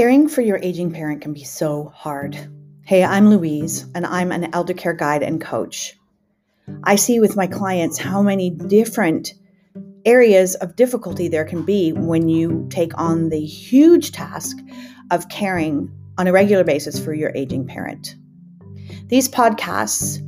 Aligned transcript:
Caring 0.00 0.28
for 0.28 0.40
your 0.40 0.58
aging 0.62 0.92
parent 0.92 1.20
can 1.20 1.34
be 1.34 1.44
so 1.44 1.92
hard. 1.94 2.34
Hey, 2.86 3.04
I'm 3.04 3.28
Louise, 3.28 3.84
and 3.94 4.06
I'm 4.06 4.32
an 4.32 4.48
elder 4.54 4.72
care 4.72 4.94
guide 4.94 5.22
and 5.22 5.38
coach. 5.42 5.94
I 6.84 6.96
see 6.96 7.20
with 7.20 7.36
my 7.36 7.46
clients 7.46 7.98
how 7.98 8.22
many 8.22 8.48
different 8.48 9.34
areas 10.06 10.54
of 10.54 10.74
difficulty 10.74 11.28
there 11.28 11.44
can 11.44 11.66
be 11.66 11.92
when 11.92 12.30
you 12.30 12.66
take 12.70 12.96
on 12.98 13.28
the 13.28 13.44
huge 13.44 14.12
task 14.12 14.56
of 15.10 15.28
caring 15.28 15.92
on 16.16 16.26
a 16.26 16.32
regular 16.32 16.64
basis 16.64 16.98
for 16.98 17.12
your 17.12 17.32
aging 17.34 17.66
parent. 17.66 18.16
These 19.08 19.28
podcasts 19.28 20.26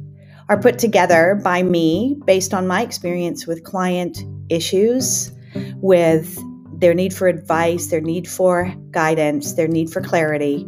are 0.50 0.60
put 0.60 0.78
together 0.78 1.40
by 1.42 1.62
me 1.62 2.20
based 2.26 2.52
on 2.52 2.66
my 2.66 2.82
experience 2.82 3.46
with 3.46 3.64
client 3.64 4.22
issues, 4.50 5.32
with 5.76 6.38
their 6.82 6.92
need 6.94 7.14
for 7.14 7.28
advice, 7.28 7.86
their 7.86 8.00
need 8.00 8.28
for 8.28 8.74
guidance, 8.90 9.52
their 9.52 9.68
need 9.68 9.88
for 9.88 10.02
clarity. 10.02 10.66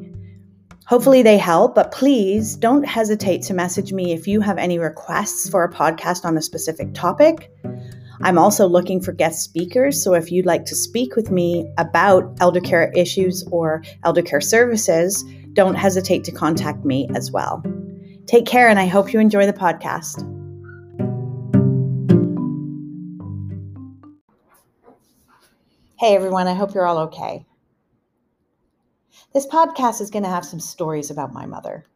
Hopefully, 0.86 1.22
they 1.22 1.36
help, 1.36 1.74
but 1.74 1.90
please 1.90 2.54
don't 2.54 2.84
hesitate 2.84 3.42
to 3.42 3.52
message 3.52 3.92
me 3.92 4.12
if 4.12 4.28
you 4.28 4.40
have 4.40 4.56
any 4.56 4.78
requests 4.78 5.48
for 5.48 5.64
a 5.64 5.72
podcast 5.72 6.24
on 6.24 6.36
a 6.36 6.42
specific 6.42 6.94
topic. 6.94 7.50
I'm 8.22 8.38
also 8.38 8.68
looking 8.68 9.00
for 9.00 9.10
guest 9.10 9.42
speakers, 9.42 10.02
so 10.02 10.14
if 10.14 10.30
you'd 10.30 10.46
like 10.46 10.66
to 10.66 10.76
speak 10.76 11.16
with 11.16 11.32
me 11.32 11.68
about 11.78 12.36
elder 12.40 12.60
care 12.60 12.92
issues 12.94 13.44
or 13.50 13.82
elder 14.04 14.22
care 14.22 14.40
services, 14.40 15.24
don't 15.54 15.74
hesitate 15.74 16.22
to 16.24 16.32
contact 16.32 16.84
me 16.84 17.08
as 17.16 17.32
well. 17.32 17.60
Take 18.26 18.46
care, 18.46 18.68
and 18.68 18.78
I 18.78 18.86
hope 18.86 19.12
you 19.12 19.18
enjoy 19.18 19.46
the 19.46 19.52
podcast. 19.52 20.33
Hey 25.96 26.16
everyone, 26.16 26.48
I 26.48 26.54
hope 26.54 26.74
you're 26.74 26.86
all 26.86 26.98
okay. 26.98 27.46
This 29.32 29.46
podcast 29.46 30.00
is 30.00 30.10
going 30.10 30.24
to 30.24 30.28
have 30.28 30.44
some 30.44 30.58
stories 30.58 31.08
about 31.08 31.32
my 31.32 31.46
mother. 31.46 31.86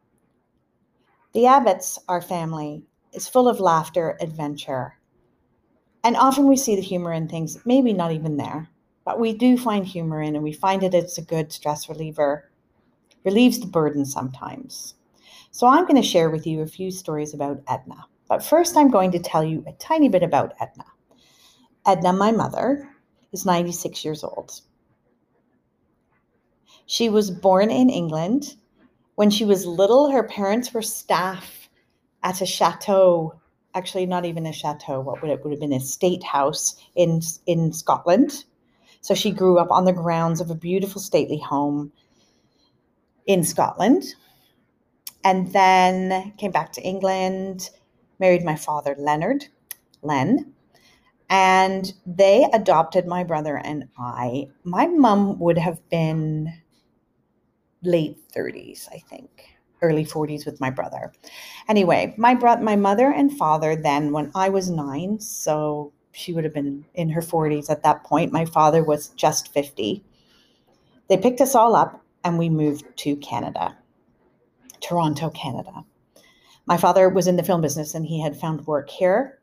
The 1.33 1.47
Abbotts, 1.47 1.99
our 2.09 2.23
family, 2.23 2.85
is 3.13 3.27
full 3.27 3.49
of 3.49 3.59
laughter, 3.59 4.17
adventure, 4.21 4.99
and 6.05 6.17
often 6.17 6.47
we 6.47 6.57
see 6.57 6.77
the 6.77 6.81
humor 6.81 7.13
in 7.13 7.27
things, 7.27 7.59
maybe 7.65 7.93
not 7.93 8.13
even 8.13 8.37
there, 8.37 8.69
but 9.05 9.19
we 9.19 9.33
do 9.33 9.59
find 9.59 9.85
humor 9.85 10.23
in 10.23 10.37
and 10.37 10.45
we 10.45 10.53
find 10.53 10.85
it 10.85 10.95
it's 10.95 11.19
a 11.19 11.23
good 11.23 11.51
stress 11.51 11.89
reliever, 11.89 12.53
relieves 13.25 13.59
the 13.59 13.67
burden 13.67 14.05
sometimes. 14.05 14.95
So 15.51 15.67
I'm 15.67 15.87
going 15.87 16.01
to 16.01 16.09
share 16.09 16.31
with 16.31 16.47
you 16.47 16.61
a 16.61 16.69
few 16.69 16.93
stories 16.93 17.35
about 17.35 17.65
Edna. 17.67 18.07
But 18.29 18.45
first, 18.45 18.77
I'm 18.77 18.93
going 18.93 19.11
to 19.11 19.19
tell 19.19 19.43
you 19.43 19.65
a 19.67 19.73
tiny 19.73 20.09
bit 20.09 20.23
about 20.23 20.55
Edna. 20.61 20.85
Edna, 21.85 22.13
my 22.13 22.31
mother, 22.31 22.95
is 23.33 23.47
96 23.47 24.05
years 24.05 24.25
old. 24.25 24.61
She 26.87 27.09
was 27.09 27.31
born 27.31 27.71
in 27.71 27.91
England. 27.91 28.57
When 29.15 29.31
she 29.31 29.45
was 29.45 29.67
little, 29.67 30.11
her 30.11 30.23
parents 30.23 30.73
were 30.73 30.83
staff 30.83 31.69
at 32.23 32.41
a 32.41 32.47
chateau, 32.47 33.41
actually, 33.75 34.07
not 34.07 34.25
even 34.25 34.47
a 34.47 34.53
chateau, 34.53 35.01
what 35.01 35.21
would 35.21 35.31
it 35.31 35.43
would 35.43 35.53
have 35.53 35.61
been 35.61 35.73
a 35.73 35.81
state 35.81 36.25
house 36.25 36.77
in, 36.95 37.21
in 37.47 37.73
Scotland. 37.73 38.45
So 39.01 39.15
she 39.15 39.31
grew 39.31 39.59
up 39.59 39.71
on 39.71 39.85
the 39.85 39.93
grounds 39.93 40.41
of 40.41 40.51
a 40.51 40.55
beautiful 40.55 41.01
stately 41.01 41.39
home 41.39 41.93
in 43.27 43.45
Scotland 43.45 44.15
and 45.25 45.53
then 45.53 46.33
came 46.39 46.51
back 46.51 46.73
to 46.73 46.83
England, 46.83 47.71
married 48.19 48.45
my 48.45 48.57
father, 48.57 48.97
Leonard, 48.99 49.47
Len, 50.03 50.55
and 51.31 51.93
they 52.07 52.49
adopted 52.53 53.07
my 53.07 53.25
brother 53.25 53.59
and 53.59 53.89
I. 53.99 54.49
My 54.65 54.87
mom 54.87 55.39
would 55.39 55.59
have 55.59 55.87
been 55.91 56.53
late 57.83 58.19
30s, 58.33 58.89
I 58.93 58.99
think, 58.99 59.45
early 59.83 60.05
40s 60.05 60.47
with 60.47 60.61
my 60.61 60.71
brother. 60.71 61.13
Anyway, 61.69 62.15
my 62.17 62.35
bro- 62.35 62.61
my 62.61 62.77
mother 62.77 63.13
and 63.13 63.37
father 63.37 63.77
then 63.77 64.13
when 64.13 64.31
I 64.35 64.49
was 64.49 64.71
9, 64.71 65.21
so 65.21 65.93
she 66.13 66.33
would 66.33 66.45
have 66.45 66.55
been 66.55 66.85
in 66.95 67.11
her 67.11 67.21
40s 67.21 67.71
at 67.71 67.83
that 67.83 68.05
point. 68.05 68.33
My 68.33 68.45
father 68.45 68.83
was 68.83 69.09
just 69.11 69.53
50. 69.53 70.03
They 71.09 71.17
picked 71.17 71.41
us 71.41 71.55
all 71.55 71.77
up 71.77 72.03
and 72.25 72.39
we 72.39 72.49
moved 72.49 72.85
to 72.99 73.17
Canada, 73.17 73.77
Toronto, 74.81 75.31
Canada. 75.31 75.85
My 76.67 76.77
father 76.77 77.09
was 77.09 77.27
in 77.27 77.37
the 77.37 77.43
film 77.43 77.61
business 77.61 77.95
and 77.95 78.05
he 78.05 78.21
had 78.21 78.37
found 78.37 78.67
work 78.67 78.91
here. 78.91 79.39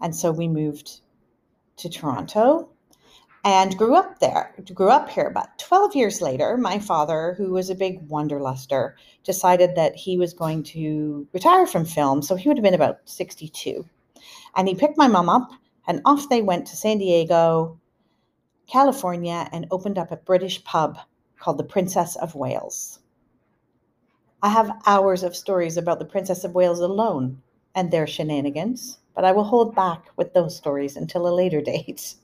And 0.00 0.14
so 0.14 0.30
we 0.30 0.48
moved 0.48 1.00
to 1.84 1.90
Toronto 1.90 2.70
and 3.44 3.76
grew 3.76 3.94
up 3.94 4.18
there, 4.20 4.54
grew 4.72 4.88
up 4.88 5.10
here. 5.10 5.30
But 5.30 5.58
12 5.58 5.94
years 5.94 6.22
later, 6.22 6.56
my 6.56 6.78
father, 6.78 7.34
who 7.36 7.52
was 7.52 7.68
a 7.68 7.74
big 7.74 8.08
wanderluster, 8.08 8.94
decided 9.22 9.76
that 9.76 9.94
he 9.94 10.16
was 10.16 10.32
going 10.32 10.62
to 10.64 11.28
retire 11.34 11.66
from 11.66 11.84
film. 11.84 12.22
So 12.22 12.36
he 12.36 12.48
would 12.48 12.56
have 12.56 12.64
been 12.64 12.74
about 12.74 13.00
62. 13.04 13.86
And 14.56 14.66
he 14.66 14.74
picked 14.74 14.96
my 14.96 15.08
mom 15.08 15.28
up, 15.28 15.50
and 15.86 16.00
off 16.06 16.30
they 16.30 16.40
went 16.40 16.66
to 16.68 16.76
San 16.76 16.96
Diego, 16.96 17.78
California, 18.66 19.46
and 19.52 19.66
opened 19.70 19.98
up 19.98 20.10
a 20.10 20.16
British 20.16 20.64
pub 20.64 20.98
called 21.38 21.58
the 21.58 21.64
Princess 21.64 22.16
of 22.16 22.34
Wales. 22.34 23.00
I 24.42 24.48
have 24.48 24.80
hours 24.86 25.22
of 25.22 25.36
stories 25.36 25.76
about 25.76 25.98
the 25.98 26.06
Princess 26.06 26.44
of 26.44 26.54
Wales 26.54 26.80
alone 26.80 27.42
and 27.74 27.90
their 27.90 28.06
shenanigans 28.06 29.00
but 29.14 29.24
I 29.24 29.32
will 29.32 29.44
hold 29.44 29.74
back 29.74 30.06
with 30.16 30.34
those 30.34 30.56
stories 30.56 30.96
until 30.96 31.26
a 31.26 31.34
later 31.34 31.60
date. 31.72 32.14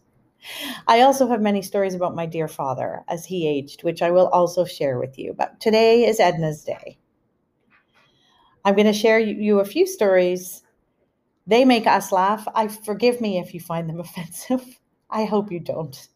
I 0.88 1.02
also 1.02 1.28
have 1.28 1.40
many 1.42 1.62
stories 1.62 1.94
about 1.94 2.14
my 2.14 2.26
dear 2.26 2.48
father 2.48 3.04
as 3.08 3.26
he 3.26 3.46
aged, 3.46 3.84
which 3.84 4.02
I 4.02 4.10
will 4.10 4.28
also 4.28 4.64
share 4.64 4.98
with 4.98 5.18
you. 5.18 5.34
But 5.36 5.60
today 5.60 6.06
is 6.06 6.18
Edna's 6.18 6.64
day. 6.64 6.98
I'm 8.64 8.74
going 8.74 8.86
to 8.86 8.92
share 8.92 9.18
you 9.18 9.60
a 9.60 9.64
few 9.64 9.86
stories. 9.86 10.62
They 11.46 11.64
make 11.64 11.86
us 11.86 12.12
laugh. 12.12 12.46
I 12.54 12.68
forgive 12.68 13.20
me 13.20 13.38
if 13.38 13.54
you 13.54 13.60
find 13.60 13.88
them 13.88 14.00
offensive. 14.00 14.80
I 15.10 15.24
hope 15.24 15.50
you 15.50 15.60
don't. 15.60 16.08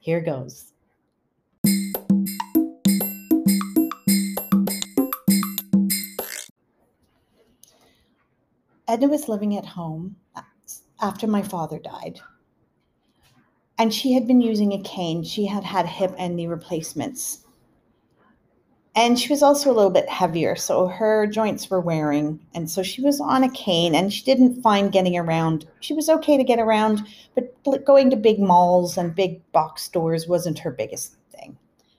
Here 0.00 0.20
goes. 0.20 0.67
Edna 8.88 9.06
was 9.06 9.28
living 9.28 9.56
at 9.58 9.66
home 9.66 10.16
after 11.00 11.26
my 11.26 11.42
father 11.42 11.78
died. 11.78 12.18
And 13.78 13.92
she 13.94 14.14
had 14.14 14.26
been 14.26 14.40
using 14.40 14.72
a 14.72 14.82
cane. 14.82 15.22
She 15.22 15.46
had 15.46 15.62
had 15.62 15.86
hip 15.86 16.14
and 16.18 16.34
knee 16.34 16.46
replacements. 16.46 17.44
And 18.96 19.16
she 19.16 19.32
was 19.32 19.42
also 19.42 19.70
a 19.70 19.76
little 19.76 19.92
bit 19.92 20.08
heavier, 20.08 20.56
so 20.56 20.88
her 20.88 21.28
joints 21.28 21.70
were 21.70 21.80
wearing. 21.80 22.40
And 22.54 22.68
so 22.68 22.82
she 22.82 23.00
was 23.00 23.20
on 23.20 23.44
a 23.44 23.50
cane 23.50 23.94
and 23.94 24.12
she 24.12 24.24
didn't 24.24 24.60
find 24.62 24.90
getting 24.90 25.16
around. 25.16 25.68
She 25.78 25.94
was 25.94 26.08
okay 26.08 26.36
to 26.36 26.42
get 26.42 26.58
around, 26.58 27.06
but 27.36 27.84
going 27.84 28.10
to 28.10 28.16
big 28.16 28.40
malls 28.40 28.98
and 28.98 29.14
big 29.14 29.40
box 29.52 29.82
stores 29.82 30.26
wasn't 30.26 30.58
her 30.58 30.72
biggest 30.72 31.14
thing. 31.30 31.56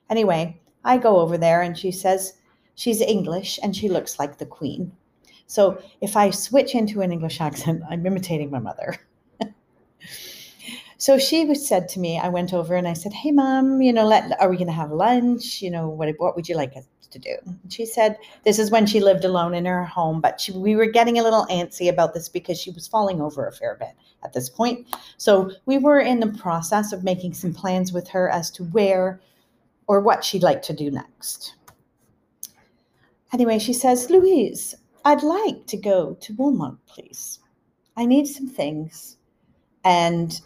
Anyway, 0.10 0.60
I 0.84 0.98
go 0.98 1.20
over 1.20 1.38
there 1.38 1.62
and 1.62 1.78
she 1.78 1.92
says 1.92 2.34
she's 2.76 3.00
English 3.00 3.60
and 3.64 3.74
she 3.74 3.88
looks 3.88 4.20
like 4.20 4.38
the 4.38 4.46
queen. 4.46 4.92
So 5.50 5.82
if 6.00 6.16
I 6.16 6.30
switch 6.30 6.76
into 6.76 7.02
an 7.02 7.12
English 7.12 7.42
accent, 7.42 7.82
I'm 7.90 8.06
imitating 8.06 8.52
my 8.52 8.60
mother. 8.60 8.96
so 10.98 11.18
she 11.18 11.54
said 11.56 11.90
to 11.90 12.00
me, 12.00 12.20
I 12.20 12.30
went 12.30 12.54
over 12.54 12.76
and 12.76 12.88
I 12.88 12.94
said, 12.94 13.12
Hey 13.12 13.32
mom, 13.32 13.82
you 13.82 13.92
know, 13.92 14.08
let, 14.08 14.40
are 14.40 14.50
we 14.50 14.58
going 14.58 14.68
to 14.68 14.74
have 14.74 14.92
lunch? 14.92 15.62
You 15.62 15.72
know, 15.72 15.90
what, 15.90 16.14
what 16.18 16.36
would 16.36 16.48
you 16.48 16.56
like 16.56 16.78
us 16.78 16.86
to 17.10 17.18
do? 17.18 17.36
She 17.70 17.88
said, 17.88 18.18
this 18.46 18.60
is 18.60 18.70
when 18.70 18.86
she 18.86 19.00
lived 19.00 19.26
alone 19.26 19.56
in 19.56 19.66
her 19.66 19.84
home, 19.84 20.22
but 20.22 20.40
she, 20.40 20.52
we 20.52 20.76
were 20.76 20.86
getting 20.86 21.18
a 21.18 21.24
little 21.24 21.48
antsy 21.48 21.90
about 21.90 22.14
this 22.14 22.30
because 22.30 22.60
she 22.62 22.70
was 22.70 22.88
falling 22.88 23.20
over 23.20 23.48
a 23.48 23.52
fair 23.52 23.76
bit 23.80 23.96
at 24.24 24.34
this 24.34 24.52
point. 24.52 24.86
So 25.18 25.52
we 25.66 25.80
were 25.80 26.00
in 26.00 26.20
the 26.20 26.38
process 26.40 26.94
of 26.94 27.04
making 27.04 27.34
some 27.34 27.56
plans 27.56 27.92
with 27.92 28.08
her 28.10 28.30
as 28.30 28.52
to 28.52 28.66
where 28.66 29.20
or 29.88 30.00
what 30.00 30.24
she'd 30.24 30.44
like 30.44 30.62
to 30.62 30.74
do 30.74 30.92
next. 30.92 31.56
Anyway, 33.34 33.58
she 33.58 33.74
says, 33.74 34.12
Louise, 34.12 34.76
I'd 35.10 35.24
like 35.24 35.66
to 35.66 35.76
go 35.76 36.16
to 36.22 36.34
Walmart, 36.36 36.78
please. 36.86 37.40
I 37.98 38.06
need 38.06 38.28
some 38.28 38.48
things. 38.48 39.18
And, 39.84 40.40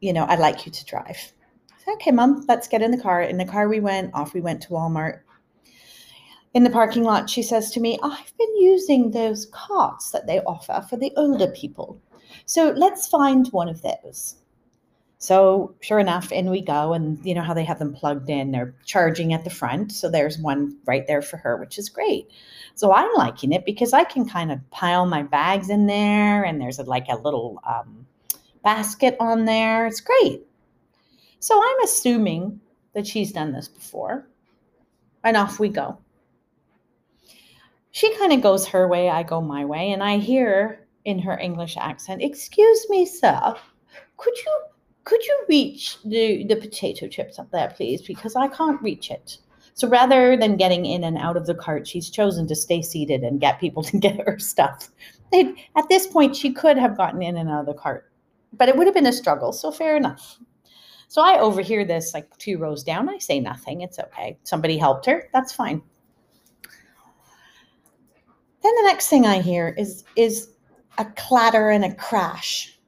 you 0.00 0.12
know, 0.12 0.26
I'd 0.28 0.38
like 0.38 0.66
you 0.66 0.72
to 0.72 0.84
drive. 0.84 1.16
Said, 1.78 1.94
okay, 1.94 2.10
mom, 2.10 2.44
let's 2.46 2.68
get 2.68 2.82
in 2.82 2.90
the 2.90 3.00
car. 3.00 3.22
In 3.22 3.38
the 3.38 3.46
car 3.46 3.66
we 3.66 3.80
went, 3.80 4.12
off 4.12 4.34
we 4.34 4.42
went 4.42 4.60
to 4.60 4.68
Walmart. 4.68 5.20
In 6.52 6.64
the 6.64 6.68
parking 6.68 7.02
lot, 7.02 7.30
she 7.30 7.42
says 7.42 7.70
to 7.70 7.80
me, 7.80 7.98
oh, 8.02 8.14
I've 8.20 8.36
been 8.36 8.56
using 8.60 9.10
those 9.10 9.46
carts 9.54 10.10
that 10.10 10.26
they 10.26 10.40
offer 10.40 10.84
for 10.90 10.98
the 10.98 11.14
older 11.16 11.50
people. 11.52 11.98
So 12.44 12.74
let's 12.76 13.08
find 13.08 13.48
one 13.52 13.70
of 13.70 13.80
those. 13.80 14.36
So 15.22 15.74
sure 15.82 15.98
enough, 15.98 16.32
in 16.32 16.48
we 16.48 16.62
go, 16.62 16.94
and 16.94 17.24
you 17.26 17.34
know 17.34 17.42
how 17.42 17.52
they 17.52 17.64
have 17.64 17.78
them 17.78 17.92
plugged 17.92 18.30
in, 18.30 18.52
they're 18.52 18.74
charging 18.86 19.34
at 19.34 19.44
the 19.44 19.50
front. 19.50 19.92
So 19.92 20.10
there's 20.10 20.38
one 20.38 20.78
right 20.86 21.06
there 21.06 21.20
for 21.20 21.36
her, 21.36 21.58
which 21.58 21.78
is 21.78 21.90
great. 21.90 22.30
So 22.74 22.94
I'm 22.94 23.12
liking 23.14 23.52
it 23.52 23.66
because 23.66 23.92
I 23.92 24.04
can 24.04 24.26
kind 24.26 24.50
of 24.50 24.58
pile 24.70 25.04
my 25.04 25.22
bags 25.22 25.68
in 25.68 25.86
there, 25.86 26.42
and 26.42 26.58
there's 26.58 26.78
a, 26.78 26.84
like 26.84 27.06
a 27.10 27.18
little 27.18 27.60
um, 27.68 28.06
basket 28.64 29.14
on 29.20 29.44
there. 29.44 29.86
It's 29.86 30.00
great. 30.00 30.46
So 31.38 31.62
I'm 31.62 31.84
assuming 31.84 32.58
that 32.94 33.06
she's 33.06 33.30
done 33.30 33.52
this 33.52 33.68
before. 33.68 34.26
And 35.22 35.36
off 35.36 35.60
we 35.60 35.68
go. 35.68 35.98
She 37.90 38.16
kind 38.16 38.32
of 38.32 38.40
goes 38.40 38.66
her 38.68 38.88
way, 38.88 39.10
I 39.10 39.22
go 39.22 39.42
my 39.42 39.66
way, 39.66 39.92
and 39.92 40.02
I 40.02 40.16
hear 40.16 40.86
in 41.04 41.18
her 41.18 41.38
English 41.38 41.76
accent, 41.76 42.22
"Excuse 42.22 42.88
me, 42.88 43.04
sir, 43.04 43.54
could 44.16 44.36
you 44.38 44.69
could 45.04 45.24
you 45.24 45.44
reach 45.48 45.98
the 46.04 46.44
the 46.44 46.56
potato 46.56 47.08
chips 47.08 47.38
up 47.38 47.50
there, 47.50 47.72
please? 47.76 48.02
Because 48.02 48.36
I 48.36 48.48
can't 48.48 48.80
reach 48.82 49.10
it." 49.10 49.38
So 49.74 49.88
rather 49.88 50.36
than 50.36 50.56
getting 50.56 50.84
in 50.84 51.04
and 51.04 51.16
out 51.16 51.36
of 51.36 51.46
the 51.46 51.54
cart, 51.54 51.86
she's 51.86 52.10
chosen 52.10 52.46
to 52.48 52.54
stay 52.54 52.82
seated 52.82 53.22
and 53.22 53.40
get 53.40 53.60
people 53.60 53.82
to 53.84 53.98
get 53.98 54.26
her 54.26 54.38
stuff. 54.38 54.90
At 55.32 55.88
this 55.88 56.06
point, 56.06 56.36
she 56.36 56.52
could 56.52 56.76
have 56.76 56.96
gotten 56.96 57.22
in 57.22 57.36
and 57.36 57.48
out 57.48 57.60
of 57.60 57.66
the 57.66 57.74
cart, 57.74 58.10
but 58.52 58.68
it 58.68 58.76
would 58.76 58.86
have 58.86 58.94
been 58.94 59.06
a 59.06 59.12
struggle. 59.12 59.52
So 59.52 59.70
fair 59.70 59.96
enough. 59.96 60.38
So 61.08 61.22
I 61.22 61.40
overhear 61.40 61.84
this 61.84 62.14
like 62.14 62.36
two 62.38 62.58
rows 62.58 62.84
down. 62.84 63.08
I 63.08 63.18
say 63.18 63.40
nothing. 63.40 63.80
It's 63.80 63.98
okay. 63.98 64.38
Somebody 64.44 64.76
helped 64.78 65.06
her. 65.06 65.28
That's 65.32 65.52
fine. 65.52 65.82
Then 68.62 68.74
the 68.76 68.82
next 68.84 69.08
thing 69.08 69.26
I 69.26 69.40
hear 69.40 69.74
is 69.78 70.04
is 70.14 70.50
a 70.98 71.04
clatter 71.16 71.70
and 71.70 71.84
a 71.84 71.94
crash 71.94 72.78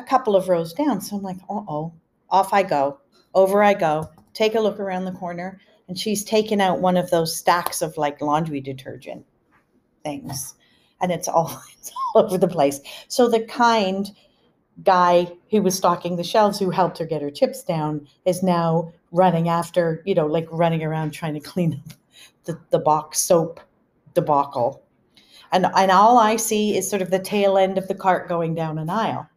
a 0.00 0.06
couple 0.06 0.36
of 0.36 0.48
rows 0.48 0.72
down. 0.72 1.00
So 1.00 1.16
I'm 1.16 1.22
like, 1.22 1.38
uh 1.48 1.62
oh, 1.68 1.92
off 2.28 2.52
I 2.52 2.62
go. 2.62 3.00
Over 3.34 3.62
I 3.62 3.74
go. 3.74 4.10
Take 4.34 4.54
a 4.54 4.60
look 4.60 4.80
around 4.80 5.04
the 5.04 5.12
corner. 5.12 5.60
And 5.88 5.98
she's 5.98 6.24
taken 6.24 6.60
out 6.60 6.80
one 6.80 6.96
of 6.96 7.10
those 7.10 7.36
stacks 7.36 7.82
of 7.82 7.96
like 7.96 8.20
laundry 8.20 8.60
detergent 8.60 9.24
things. 10.04 10.54
And 11.00 11.10
it's 11.10 11.28
all, 11.28 11.62
it's 11.78 11.90
all 12.14 12.24
over 12.24 12.38
the 12.38 12.48
place. 12.48 12.80
So 13.08 13.28
the 13.28 13.44
kind 13.44 14.10
guy 14.84 15.28
who 15.50 15.62
was 15.62 15.76
stocking 15.76 16.16
the 16.16 16.24
shelves 16.24 16.58
who 16.58 16.70
helped 16.70 16.98
her 16.98 17.06
get 17.06 17.22
her 17.22 17.30
chips 17.30 17.62
down 17.62 18.06
is 18.24 18.42
now 18.42 18.92
running 19.12 19.48
after, 19.48 20.02
you 20.06 20.14
know, 20.14 20.26
like 20.26 20.46
running 20.50 20.82
around 20.82 21.10
trying 21.10 21.34
to 21.34 21.40
clean 21.40 21.74
up 21.74 21.94
the, 22.44 22.58
the 22.70 22.78
box 22.78 23.20
soap 23.20 23.60
debacle 24.14 24.82
and 25.52 25.66
and 25.74 25.90
all 25.90 26.18
I 26.18 26.36
see 26.36 26.76
is 26.76 26.88
sort 26.88 27.02
of 27.02 27.10
the 27.10 27.18
tail 27.18 27.58
end 27.58 27.78
of 27.78 27.88
the 27.88 27.94
cart 27.94 28.28
going 28.28 28.54
down 28.54 28.78
an 28.78 28.90
aisle. 28.90 29.28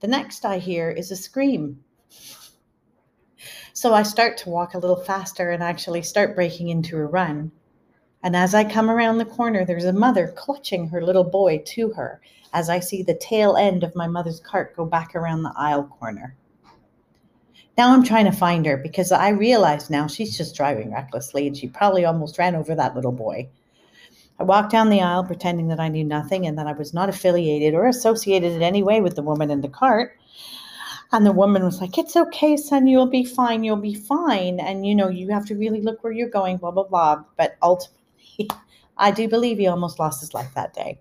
The 0.00 0.06
next 0.06 0.44
I 0.44 0.58
hear 0.58 0.90
is 0.90 1.10
a 1.10 1.16
scream. 1.16 1.82
So 3.72 3.94
I 3.94 4.02
start 4.02 4.36
to 4.38 4.50
walk 4.50 4.74
a 4.74 4.78
little 4.78 5.02
faster 5.02 5.50
and 5.50 5.62
actually 5.62 6.02
start 6.02 6.34
breaking 6.34 6.68
into 6.68 6.96
a 6.96 7.04
run. 7.04 7.50
And 8.22 8.36
as 8.36 8.54
I 8.54 8.64
come 8.64 8.90
around 8.90 9.18
the 9.18 9.24
corner, 9.24 9.64
there's 9.64 9.84
a 9.84 9.92
mother 9.92 10.32
clutching 10.36 10.88
her 10.88 11.02
little 11.02 11.24
boy 11.24 11.62
to 11.66 11.90
her 11.92 12.20
as 12.52 12.68
I 12.68 12.80
see 12.80 13.02
the 13.02 13.14
tail 13.14 13.56
end 13.56 13.84
of 13.84 13.94
my 13.94 14.06
mother's 14.06 14.40
cart 14.40 14.76
go 14.76 14.84
back 14.84 15.14
around 15.14 15.42
the 15.42 15.52
aisle 15.56 15.84
corner. 15.84 16.36
Now 17.76 17.92
I'm 17.92 18.02
trying 18.02 18.24
to 18.24 18.32
find 18.32 18.64
her 18.64 18.78
because 18.78 19.12
I 19.12 19.28
realize 19.28 19.90
now 19.90 20.06
she's 20.06 20.36
just 20.36 20.56
driving 20.56 20.92
recklessly 20.92 21.46
and 21.46 21.56
she 21.56 21.68
probably 21.68 22.04
almost 22.04 22.38
ran 22.38 22.54
over 22.54 22.74
that 22.74 22.94
little 22.94 23.12
boy. 23.12 23.48
I 24.38 24.44
walked 24.44 24.70
down 24.70 24.90
the 24.90 25.00
aisle 25.00 25.24
pretending 25.24 25.68
that 25.68 25.80
I 25.80 25.88
knew 25.88 26.04
nothing 26.04 26.46
and 26.46 26.58
that 26.58 26.66
I 26.66 26.72
was 26.72 26.92
not 26.92 27.08
affiliated 27.08 27.74
or 27.74 27.86
associated 27.86 28.52
in 28.52 28.62
any 28.62 28.82
way 28.82 29.00
with 29.00 29.16
the 29.16 29.22
woman 29.22 29.50
in 29.50 29.62
the 29.62 29.68
cart. 29.68 30.18
And 31.12 31.24
the 31.24 31.32
woman 31.32 31.64
was 31.64 31.80
like, 31.80 31.96
It's 31.98 32.16
okay, 32.16 32.56
son, 32.56 32.86
you'll 32.86 33.06
be 33.06 33.24
fine, 33.24 33.64
you'll 33.64 33.76
be 33.76 33.94
fine. 33.94 34.60
And 34.60 34.86
you 34.86 34.94
know, 34.94 35.08
you 35.08 35.30
have 35.30 35.46
to 35.46 35.54
really 35.54 35.80
look 35.80 36.02
where 36.02 36.12
you're 36.12 36.28
going, 36.28 36.58
blah, 36.58 36.72
blah, 36.72 36.84
blah. 36.84 37.22
But 37.36 37.56
ultimately, 37.62 38.48
I 38.98 39.10
do 39.10 39.28
believe 39.28 39.58
he 39.58 39.66
almost 39.68 39.98
lost 39.98 40.20
his 40.20 40.34
life 40.34 40.52
that 40.54 40.74
day. 40.74 40.98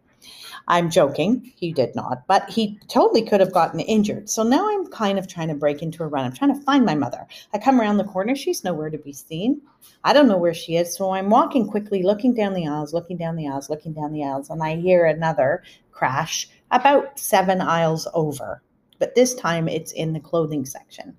I'm 0.68 0.90
joking. 0.90 1.54
He 1.56 1.72
did 1.72 1.96
not, 1.96 2.26
but 2.28 2.50
he 2.50 2.80
totally 2.88 3.22
could 3.22 3.40
have 3.40 3.54
gotten 3.54 3.80
injured. 3.80 4.30
So 4.30 4.44
now 4.44 4.68
I'm 4.68 4.88
kind 4.88 5.20
of 5.20 5.28
trying 5.28 5.50
to 5.50 5.56
break 5.56 5.82
into 5.82 6.04
a 6.04 6.08
run. 6.08 6.26
I'm 6.26 6.34
trying 6.34 6.56
to 6.56 6.62
find 6.64 6.86
my 6.86 6.96
mother. 6.96 7.28
I 7.54 7.60
come 7.60 7.80
around 7.80 7.98
the 7.98 8.04
corner. 8.04 8.36
She's 8.36 8.64
nowhere 8.64 8.90
to 8.90 8.98
be 8.98 9.14
seen. 9.14 9.62
I 10.04 10.14
don't 10.14 10.28
know 10.28 10.38
where 10.38 10.54
she 10.54 10.76
is. 10.78 10.96
So 10.96 11.12
I'm 11.12 11.30
walking 11.30 11.68
quickly, 11.68 12.04
looking 12.04 12.34
down 12.34 12.54
the 12.54 12.68
aisles, 12.68 12.94
looking 12.94 13.18
down 13.18 13.36
the 13.36 13.48
aisles, 13.48 13.70
looking 13.70 13.94
down 13.94 14.12
the 14.12 14.24
aisles, 14.24 14.50
and 14.50 14.64
I 14.64 14.76
hear 14.78 15.06
another 15.06 15.64
crash 15.92 16.50
about 16.72 17.20
seven 17.20 17.62
aisles 17.62 18.08
over. 18.14 18.62
But 19.00 19.16
this 19.16 19.36
time 19.36 19.68
it's 19.68 19.92
in 19.92 20.14
the 20.14 20.20
clothing 20.20 20.66
section. 20.66 21.18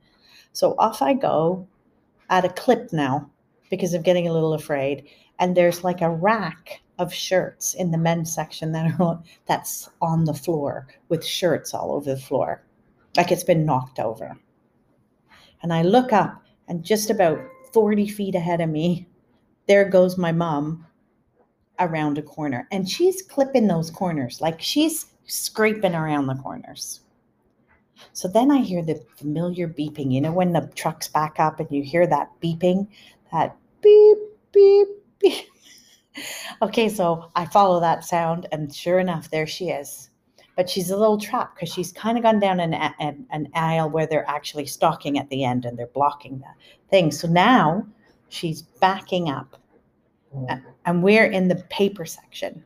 So 0.53 0.75
off 0.79 1.03
I 1.03 1.15
go 1.15 1.69
at 2.31 2.45
a 2.45 2.49
clip 2.49 2.93
now 2.93 3.31
because 3.71 3.95
I'm 3.95 4.03
getting 4.03 4.29
a 4.29 4.33
little 4.33 4.55
afraid. 4.55 5.09
And 5.39 5.57
there's 5.57 5.85
like 5.85 6.01
a 6.01 6.11
rack 6.11 6.81
of 6.99 7.13
shirts 7.13 7.75
in 7.75 7.91
the 7.91 7.99
men's 7.99 8.33
section 8.33 8.73
that 8.73 8.99
are 9.01 9.23
that's 9.47 9.89
on 10.01 10.25
the 10.25 10.35
floor 10.35 10.87
with 11.09 11.25
shirts 11.25 11.75
all 11.75 11.93
over 11.93 12.15
the 12.15 12.21
floor. 12.21 12.63
Like 13.17 13.31
it's 13.33 13.45
been 13.45 13.67
knocked 13.67 13.99
over. 13.99 14.37
And 15.63 15.73
i 15.73 15.83
look 15.83 16.13
up 16.13 16.43
and 16.69 16.85
just 16.85 17.11
about 17.11 17.39
40 17.73 18.09
feet 18.09 18.35
ahead 18.35 18.61
of 18.61 18.71
me 18.71 19.07
there 19.67 19.89
goes 19.89 20.17
my 20.17 20.33
mom 20.33 20.87
around 21.79 22.19
a 22.19 22.23
corner. 22.23 22.67
And 22.71 22.89
she's 22.89 23.23
clipping 23.23 23.67
those 23.67 23.91
corners 23.91 24.41
like 24.41 24.61
she's 24.61 25.07
scraping 25.27 25.95
around 25.95 26.27
the 26.27 26.37
corners. 26.37 27.01
So 28.13 28.29
then 28.29 28.51
i 28.51 28.59
hear 28.59 28.83
the 28.83 29.03
familiar 29.17 29.69
beeping. 29.69 30.13
You 30.13 30.21
know 30.21 30.33
when 30.33 30.53
the 30.53 30.71
trucks 30.75 31.09
back 31.09 31.39
up 31.39 31.61
and 31.61 31.71
you 31.71 31.83
hear 31.83 32.07
that 32.07 32.31
beeping? 32.43 32.89
That 33.33 33.57
beep 33.83 34.19
beep 34.53 34.89
beep 35.19 35.49
okay, 36.63 36.89
so 36.89 37.31
I 37.35 37.47
follow 37.47 37.81
that 37.81 38.05
sound, 38.05 38.47
and 38.53 38.75
sure 38.75 38.99
enough, 38.99 39.31
there 39.31 39.47
she 39.47 39.71
is. 39.71 40.11
But 40.57 40.71
she's 40.71 40.91
a 40.91 40.97
little 40.97 41.19
trapped 41.19 41.57
because 41.57 41.73
she's 41.73 41.93
kind 41.93 42.17
of 42.17 42.25
gone 42.25 42.41
down 42.41 42.61
an, 42.61 42.73
an, 42.73 43.27
an 43.31 43.49
aisle 43.55 43.91
where 43.91 44.07
they're 44.07 44.29
actually 44.29 44.67
stalking 44.67 45.19
at 45.19 45.29
the 45.29 45.45
end 45.45 45.67
and 45.67 45.79
they're 45.79 45.87
blocking 45.89 46.39
the 46.39 46.47
thing. 46.91 47.11
So 47.11 47.29
now 47.29 47.87
she's 48.31 48.63
backing 48.63 49.29
up, 49.29 49.61
oh. 50.35 50.49
and 50.87 51.03
we're 51.03 51.27
in 51.27 51.49
the 51.49 51.57
paper 51.69 52.07
section. 52.07 52.65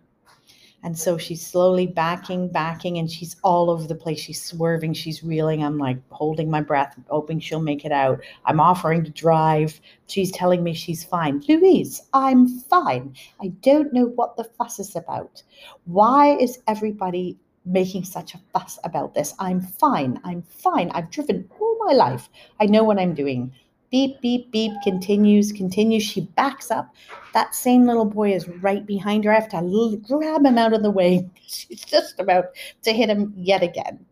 And 0.82 0.98
so 0.98 1.18
she's 1.18 1.46
slowly 1.46 1.86
backing, 1.86 2.48
backing, 2.48 2.98
and 2.98 3.10
she's 3.10 3.36
all 3.44 3.70
over 3.70 3.86
the 3.86 3.94
place. 3.94 4.18
She's 4.18 4.42
swerving, 4.42 4.94
she's 4.94 5.22
reeling. 5.22 5.62
I'm 5.62 5.76
like 5.76 5.98
holding 6.10 6.50
my 6.50 6.62
breath, 6.62 6.98
hoping 7.08 7.38
she'll 7.38 7.60
make 7.60 7.84
it 7.84 7.92
out. 7.92 8.20
I'm 8.46 8.60
offering 8.60 9.04
to 9.04 9.10
drive. 9.10 9.80
She's 10.06 10.32
telling 10.32 10.62
me 10.62 10.72
she's 10.72 11.04
fine. 11.04 11.42
Louise, 11.48 12.02
I'm 12.14 12.48
fine. 12.48 13.14
I 13.42 13.48
don't 13.60 13.92
know 13.92 14.06
what 14.06 14.36
the 14.36 14.44
fuss 14.44 14.78
is 14.78 14.96
about. 14.96 15.42
Why 15.84 16.36
is 16.36 16.60
everybody 16.66 17.36
making 17.66 18.04
such 18.04 18.34
a 18.34 18.40
fuss 18.52 18.78
about 18.82 19.12
this? 19.12 19.34
I'm 19.38 19.60
fine. 19.60 20.18
I'm 20.24 20.42
fine. 20.42 20.90
I've 20.92 21.10
driven 21.10 21.48
all 21.60 21.78
my 21.84 21.92
life. 21.92 22.30
I 22.58 22.66
know 22.66 22.84
what 22.84 22.98
I'm 22.98 23.14
doing. 23.14 23.52
Beep, 23.90 24.20
beep, 24.20 24.52
beep, 24.52 24.72
continues, 24.84 25.50
continues. 25.50 26.04
She 26.04 26.20
backs 26.20 26.70
up. 26.70 26.94
That 27.34 27.56
same 27.56 27.86
little 27.86 28.04
boy 28.04 28.32
is 28.32 28.48
right 28.48 28.86
behind 28.86 29.24
her. 29.24 29.32
I 29.32 29.40
have 29.40 29.48
to 29.50 30.02
grab 30.06 30.46
him 30.46 30.58
out 30.58 30.72
of 30.72 30.82
the 30.82 30.90
way. 30.90 31.28
She's 31.46 31.84
just 31.84 32.20
about 32.20 32.46
to 32.82 32.92
hit 32.92 33.10
him 33.10 33.34
yet 33.36 33.64
again. 33.64 34.06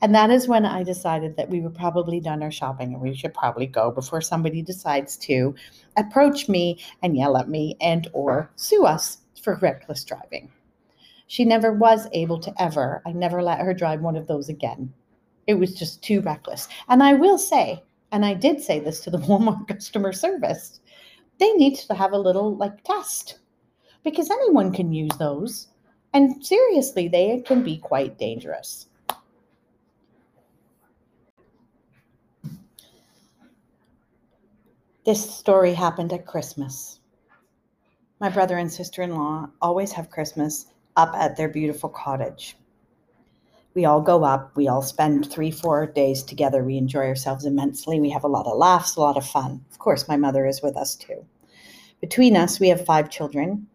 And 0.00 0.14
that 0.14 0.30
is 0.30 0.48
when 0.48 0.64
I 0.64 0.82
decided 0.82 1.36
that 1.36 1.48
we 1.48 1.60
were 1.60 1.70
probably 1.70 2.20
done 2.20 2.42
our 2.42 2.50
shopping 2.50 2.92
and 2.92 3.02
we 3.02 3.14
should 3.14 3.34
probably 3.34 3.66
go 3.66 3.90
before 3.90 4.20
somebody 4.20 4.62
decides 4.62 5.16
to 5.18 5.54
approach 5.96 6.48
me 6.48 6.78
and 7.02 7.16
yell 7.16 7.36
at 7.36 7.48
me 7.48 7.76
and 7.80 8.08
or 8.12 8.50
sue 8.56 8.84
us 8.84 9.18
for 9.40 9.56
reckless 9.56 10.04
driving. 10.04 10.50
She 11.26 11.44
never 11.44 11.72
was 11.72 12.08
able 12.12 12.38
to 12.40 12.52
ever, 12.62 13.02
I 13.06 13.12
never 13.12 13.42
let 13.42 13.60
her 13.60 13.74
drive 13.74 14.00
one 14.00 14.16
of 14.16 14.26
those 14.26 14.48
again. 14.48 14.92
It 15.46 15.54
was 15.54 15.74
just 15.74 16.02
too 16.02 16.20
reckless. 16.20 16.68
And 16.88 17.02
I 17.02 17.14
will 17.14 17.38
say, 17.38 17.82
and 18.12 18.26
I 18.26 18.34
did 18.34 18.60
say 18.60 18.78
this 18.78 19.00
to 19.00 19.10
the 19.10 19.18
Walmart 19.26 19.66
customer 19.66 20.12
service, 20.12 20.80
they 21.38 21.50
need 21.54 21.76
to 21.76 21.94
have 21.94 22.12
a 22.12 22.18
little 22.18 22.54
like 22.56 22.84
test 22.84 23.38
because 24.04 24.30
anyone 24.30 24.72
can 24.72 24.92
use 24.92 25.16
those. 25.18 25.68
And 26.14 26.44
seriously, 26.44 27.08
they 27.08 27.40
can 27.40 27.62
be 27.62 27.78
quite 27.78 28.18
dangerous. 28.18 28.86
This 35.04 35.34
story 35.34 35.72
happened 35.72 36.12
at 36.12 36.26
Christmas. 36.26 37.00
My 38.20 38.28
brother 38.28 38.58
and 38.58 38.70
sister 38.70 39.02
in 39.02 39.16
law 39.16 39.48
always 39.60 39.90
have 39.92 40.10
Christmas 40.10 40.66
up 40.96 41.12
at 41.14 41.36
their 41.36 41.48
beautiful 41.48 41.88
cottage 41.88 42.56
we 43.74 43.84
all 43.84 44.00
go 44.00 44.24
up, 44.24 44.54
we 44.56 44.68
all 44.68 44.82
spend 44.82 45.30
three, 45.30 45.50
four 45.50 45.86
days 45.86 46.22
together. 46.22 46.62
We 46.62 46.76
enjoy 46.76 47.06
ourselves 47.06 47.44
immensely. 47.44 48.00
We 48.00 48.10
have 48.10 48.24
a 48.24 48.28
lot 48.28 48.46
of 48.46 48.58
laughs, 48.58 48.96
a 48.96 49.00
lot 49.00 49.16
of 49.16 49.26
fun. 49.26 49.64
Of 49.70 49.78
course, 49.78 50.08
my 50.08 50.16
mother 50.16 50.46
is 50.46 50.62
with 50.62 50.76
us 50.76 50.94
too. 50.94 51.24
Between 52.00 52.36
us, 52.36 52.60
we 52.60 52.68
have 52.68 52.84
five 52.84 53.10
children. 53.10 53.66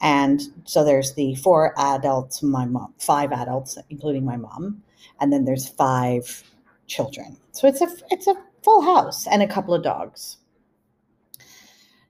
And 0.00 0.42
so 0.64 0.84
there's 0.84 1.14
the 1.14 1.36
four 1.36 1.74
adults, 1.78 2.42
my 2.42 2.66
mom, 2.66 2.92
five 2.98 3.30
adults, 3.32 3.78
including 3.88 4.24
my 4.24 4.36
mom, 4.36 4.82
and 5.20 5.32
then 5.32 5.44
there's 5.44 5.68
five 5.68 6.42
children. 6.88 7.36
So 7.52 7.68
it's 7.68 7.80
a 7.80 7.88
it's 8.10 8.26
a 8.26 8.34
full 8.62 8.82
house 8.82 9.26
and 9.28 9.42
a 9.42 9.46
couple 9.46 9.74
of 9.74 9.84
dogs. 9.84 10.38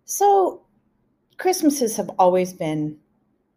So 0.06 0.62
Christmases 1.36 1.96
have 1.96 2.10
always 2.18 2.52
been 2.52 2.96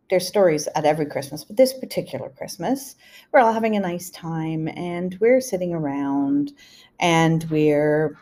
there's 0.09 0.27
stories 0.27 0.67
at 0.75 0.85
every 0.85 1.05
Christmas, 1.05 1.43
but 1.43 1.57
this 1.57 1.73
particular 1.73 2.29
Christmas, 2.29 2.95
we're 3.31 3.39
all 3.39 3.53
having 3.53 3.75
a 3.75 3.79
nice 3.79 4.09
time 4.09 4.67
and 4.67 5.17
we're 5.19 5.41
sitting 5.41 5.73
around 5.73 6.53
and 6.99 7.45
we're 7.49 8.17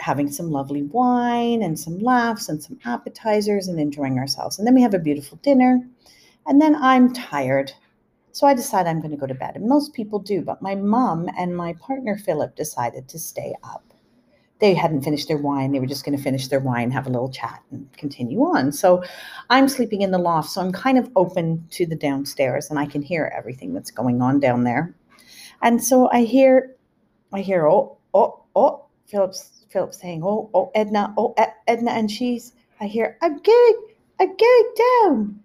having 0.00 0.30
some 0.30 0.50
lovely 0.50 0.82
wine 0.82 1.62
and 1.62 1.78
some 1.78 1.98
laughs 1.98 2.48
and 2.48 2.62
some 2.62 2.78
appetizers 2.84 3.68
and 3.68 3.78
enjoying 3.78 4.18
ourselves. 4.18 4.58
And 4.58 4.66
then 4.66 4.74
we 4.74 4.82
have 4.82 4.94
a 4.94 4.98
beautiful 4.98 5.38
dinner. 5.42 5.80
And 6.46 6.60
then 6.60 6.74
I'm 6.76 7.12
tired. 7.12 7.72
So 8.32 8.46
I 8.46 8.54
decide 8.54 8.86
I'm 8.86 9.00
going 9.00 9.12
to 9.12 9.16
go 9.16 9.26
to 9.26 9.34
bed. 9.34 9.56
And 9.56 9.68
most 9.68 9.94
people 9.94 10.18
do, 10.18 10.42
but 10.42 10.60
my 10.60 10.74
mom 10.74 11.28
and 11.38 11.56
my 11.56 11.74
partner 11.74 12.18
Philip 12.18 12.56
decided 12.56 13.08
to 13.08 13.18
stay 13.18 13.54
up. 13.62 13.93
They 14.64 14.72
hadn't 14.72 15.02
finished 15.02 15.28
their 15.28 15.36
wine. 15.36 15.72
They 15.72 15.78
were 15.78 15.86
just 15.86 16.06
going 16.06 16.16
to 16.16 16.22
finish 16.22 16.48
their 16.48 16.58
wine, 16.58 16.90
have 16.90 17.06
a 17.06 17.10
little 17.10 17.28
chat, 17.28 17.62
and 17.70 17.86
continue 17.98 18.40
on. 18.40 18.72
So 18.72 19.04
I'm 19.50 19.68
sleeping 19.68 20.00
in 20.00 20.10
the 20.10 20.16
loft. 20.16 20.48
So 20.48 20.62
I'm 20.62 20.72
kind 20.72 20.96
of 20.96 21.10
open 21.16 21.66
to 21.72 21.84
the 21.84 21.94
downstairs 21.94 22.70
and 22.70 22.78
I 22.78 22.86
can 22.86 23.02
hear 23.02 23.30
everything 23.36 23.74
that's 23.74 23.90
going 23.90 24.22
on 24.22 24.40
down 24.40 24.64
there. 24.64 24.94
And 25.60 25.84
so 25.84 26.08
I 26.12 26.22
hear, 26.24 26.76
I 27.30 27.42
hear, 27.42 27.68
oh, 27.68 27.98
oh, 28.14 28.42
oh, 28.56 28.86
Philip's 29.04 29.66
Philip 29.68 29.92
saying, 29.92 30.22
"Oh, 30.24 30.48
oh, 30.54 30.70
Edna, 30.74 31.12
oh, 31.18 31.34
Edna," 31.66 31.90
and 31.90 32.10
she's, 32.10 32.54
I 32.80 32.86
hear, 32.86 33.18
"I'm 33.20 33.36
going, 33.36 33.86
I'm 34.18 34.34
going 34.34 34.74
down, 34.76 35.40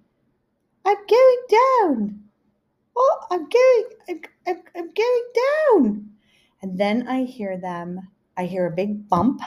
I'm 0.86 0.98
going 1.10 1.42
down, 1.50 2.24
oh, 2.96 3.20
I'm 3.32 3.50
going, 3.50 3.84
I'm, 4.08 4.22
I'm, 4.48 4.62
I'm 4.78 4.94
going 4.94 5.28
down," 5.36 6.10
and 6.62 6.80
then 6.80 7.06
I 7.10 7.26
hear 7.26 7.58
them, 7.58 8.08
I 8.40 8.46
hear 8.46 8.66
a 8.66 8.72
big 8.72 9.10
bump, 9.10 9.42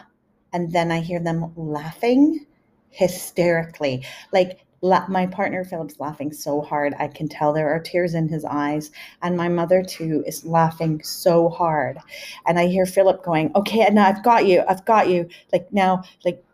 and 0.53 0.71
then 0.71 0.93
I 0.93 1.01
hear 1.01 1.19
them 1.19 1.53
laughing 1.57 2.47
hysterically, 2.91 4.05
like 4.33 4.67
La- 4.83 5.07
my 5.09 5.27
partner 5.27 5.65
Philip's 5.65 6.01
laughing 6.01 6.33
so 6.33 6.61
hard. 6.61 6.93
I 6.99 7.07
can 7.07 7.29
tell 7.29 7.53
there 7.53 7.73
are 7.73 7.81
tears 7.81 8.15
in 8.15 8.29
his 8.29 8.45
eyes. 8.45 8.91
And 9.23 9.37
my 9.37 9.49
mother, 9.49 9.83
too, 9.83 10.25
is 10.27 10.45
laughing 10.45 11.03
so 11.05 11.49
hard. 11.49 11.99
And 12.47 12.59
I 12.59 12.67
hear 12.67 12.85
Philip 12.85 13.23
going, 13.23 13.53
Okay, 13.55 13.89
now 13.93 14.09
I've 14.09 14.25
got 14.25 14.47
you. 14.47 14.65
I've 14.69 14.85
got 14.85 15.09
you. 15.09 15.29
Like, 15.53 15.73
now, 15.73 16.03
like, 16.25 16.45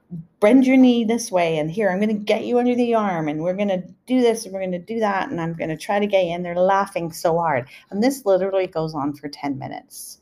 bend 0.40 0.66
your 0.66 0.76
knee 0.76 1.04
this 1.04 1.33
way. 1.33 1.57
And 1.59 1.71
here, 1.71 1.90
I'm 1.90 2.00
going 2.00 2.16
to 2.16 2.25
get 2.25 2.45
you 2.45 2.59
under 2.59 2.75
the 2.75 2.95
arm. 2.95 3.28
And 3.28 3.42
we're 3.42 3.57
going 3.57 3.68
to 3.68 3.83
do 4.07 4.21
this 4.21 4.45
and 4.45 4.52
we're 4.52 4.61
going 4.61 4.73
to 4.73 4.78
do 4.78 5.00
that. 5.00 5.30
And 5.30 5.40
I'm 5.40 5.54
going 5.54 5.71
to 5.71 5.76
try 5.76 5.99
to 5.99 6.07
get 6.07 6.26
you. 6.26 6.33
And 6.33 6.45
they're 6.45 6.54
laughing 6.54 7.12
so 7.12 7.38
hard. 7.38 7.68
And 7.90 8.02
this 8.02 8.26
literally 8.26 8.66
goes 8.66 8.95
on 8.95 9.14
for 9.14 9.28
10 9.28 9.59
minutes. 9.59 10.21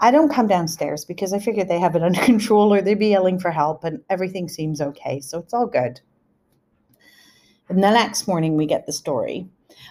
I 0.00 0.10
don't 0.10 0.32
come 0.32 0.46
downstairs 0.46 1.04
because 1.04 1.32
I 1.32 1.38
figure 1.38 1.64
they 1.64 1.80
have 1.80 1.96
it 1.96 2.02
under 2.04 2.20
control 2.20 2.72
or 2.72 2.80
they'd 2.80 2.98
be 2.98 3.08
yelling 3.08 3.38
for 3.38 3.50
help 3.50 3.84
and 3.84 4.02
everything 4.10 4.48
seems 4.48 4.80
okay. 4.80 5.20
So 5.20 5.38
it's 5.38 5.54
all 5.54 5.66
good. 5.66 6.00
And 7.68 7.82
the 7.82 7.90
next 7.90 8.28
morning, 8.28 8.56
we 8.56 8.66
get 8.66 8.86
the 8.86 8.92
story. 8.92 9.48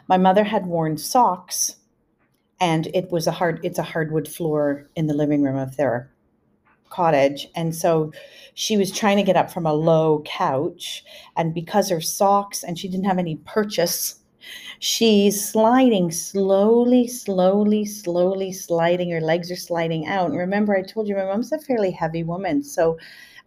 My 0.07 0.17
mother 0.17 0.43
had 0.43 0.65
worn 0.65 0.97
socks, 0.97 1.75
and 2.59 2.87
it 2.87 3.11
was 3.11 3.27
a 3.27 3.31
hard. 3.31 3.59
It's 3.63 3.79
a 3.79 3.83
hardwood 3.83 4.27
floor 4.27 4.89
in 4.95 5.07
the 5.07 5.13
living 5.13 5.43
room 5.43 5.57
of 5.57 5.75
their 5.75 6.09
cottage, 6.89 7.47
and 7.55 7.75
so 7.75 8.13
she 8.53 8.77
was 8.77 8.91
trying 8.91 9.17
to 9.17 9.23
get 9.23 9.35
up 9.35 9.51
from 9.51 9.65
a 9.65 9.73
low 9.73 10.21
couch, 10.25 11.03
and 11.35 11.53
because 11.53 11.89
her 11.89 11.99
socks 11.99 12.63
and 12.63 12.79
she 12.79 12.87
didn't 12.87 13.05
have 13.05 13.17
any 13.17 13.35
purchase, 13.45 14.21
she's 14.79 15.43
sliding 15.43 16.11
slowly, 16.11 17.07
slowly, 17.07 17.85
slowly 17.85 18.51
sliding. 18.51 19.11
Her 19.11 19.21
legs 19.21 19.51
are 19.51 19.55
sliding 19.55 20.07
out. 20.07 20.29
And 20.29 20.39
remember, 20.39 20.75
I 20.75 20.81
told 20.81 21.07
you 21.07 21.15
my 21.15 21.25
mom's 21.25 21.51
a 21.51 21.59
fairly 21.59 21.91
heavy 21.91 22.23
woman, 22.23 22.63
so 22.63 22.97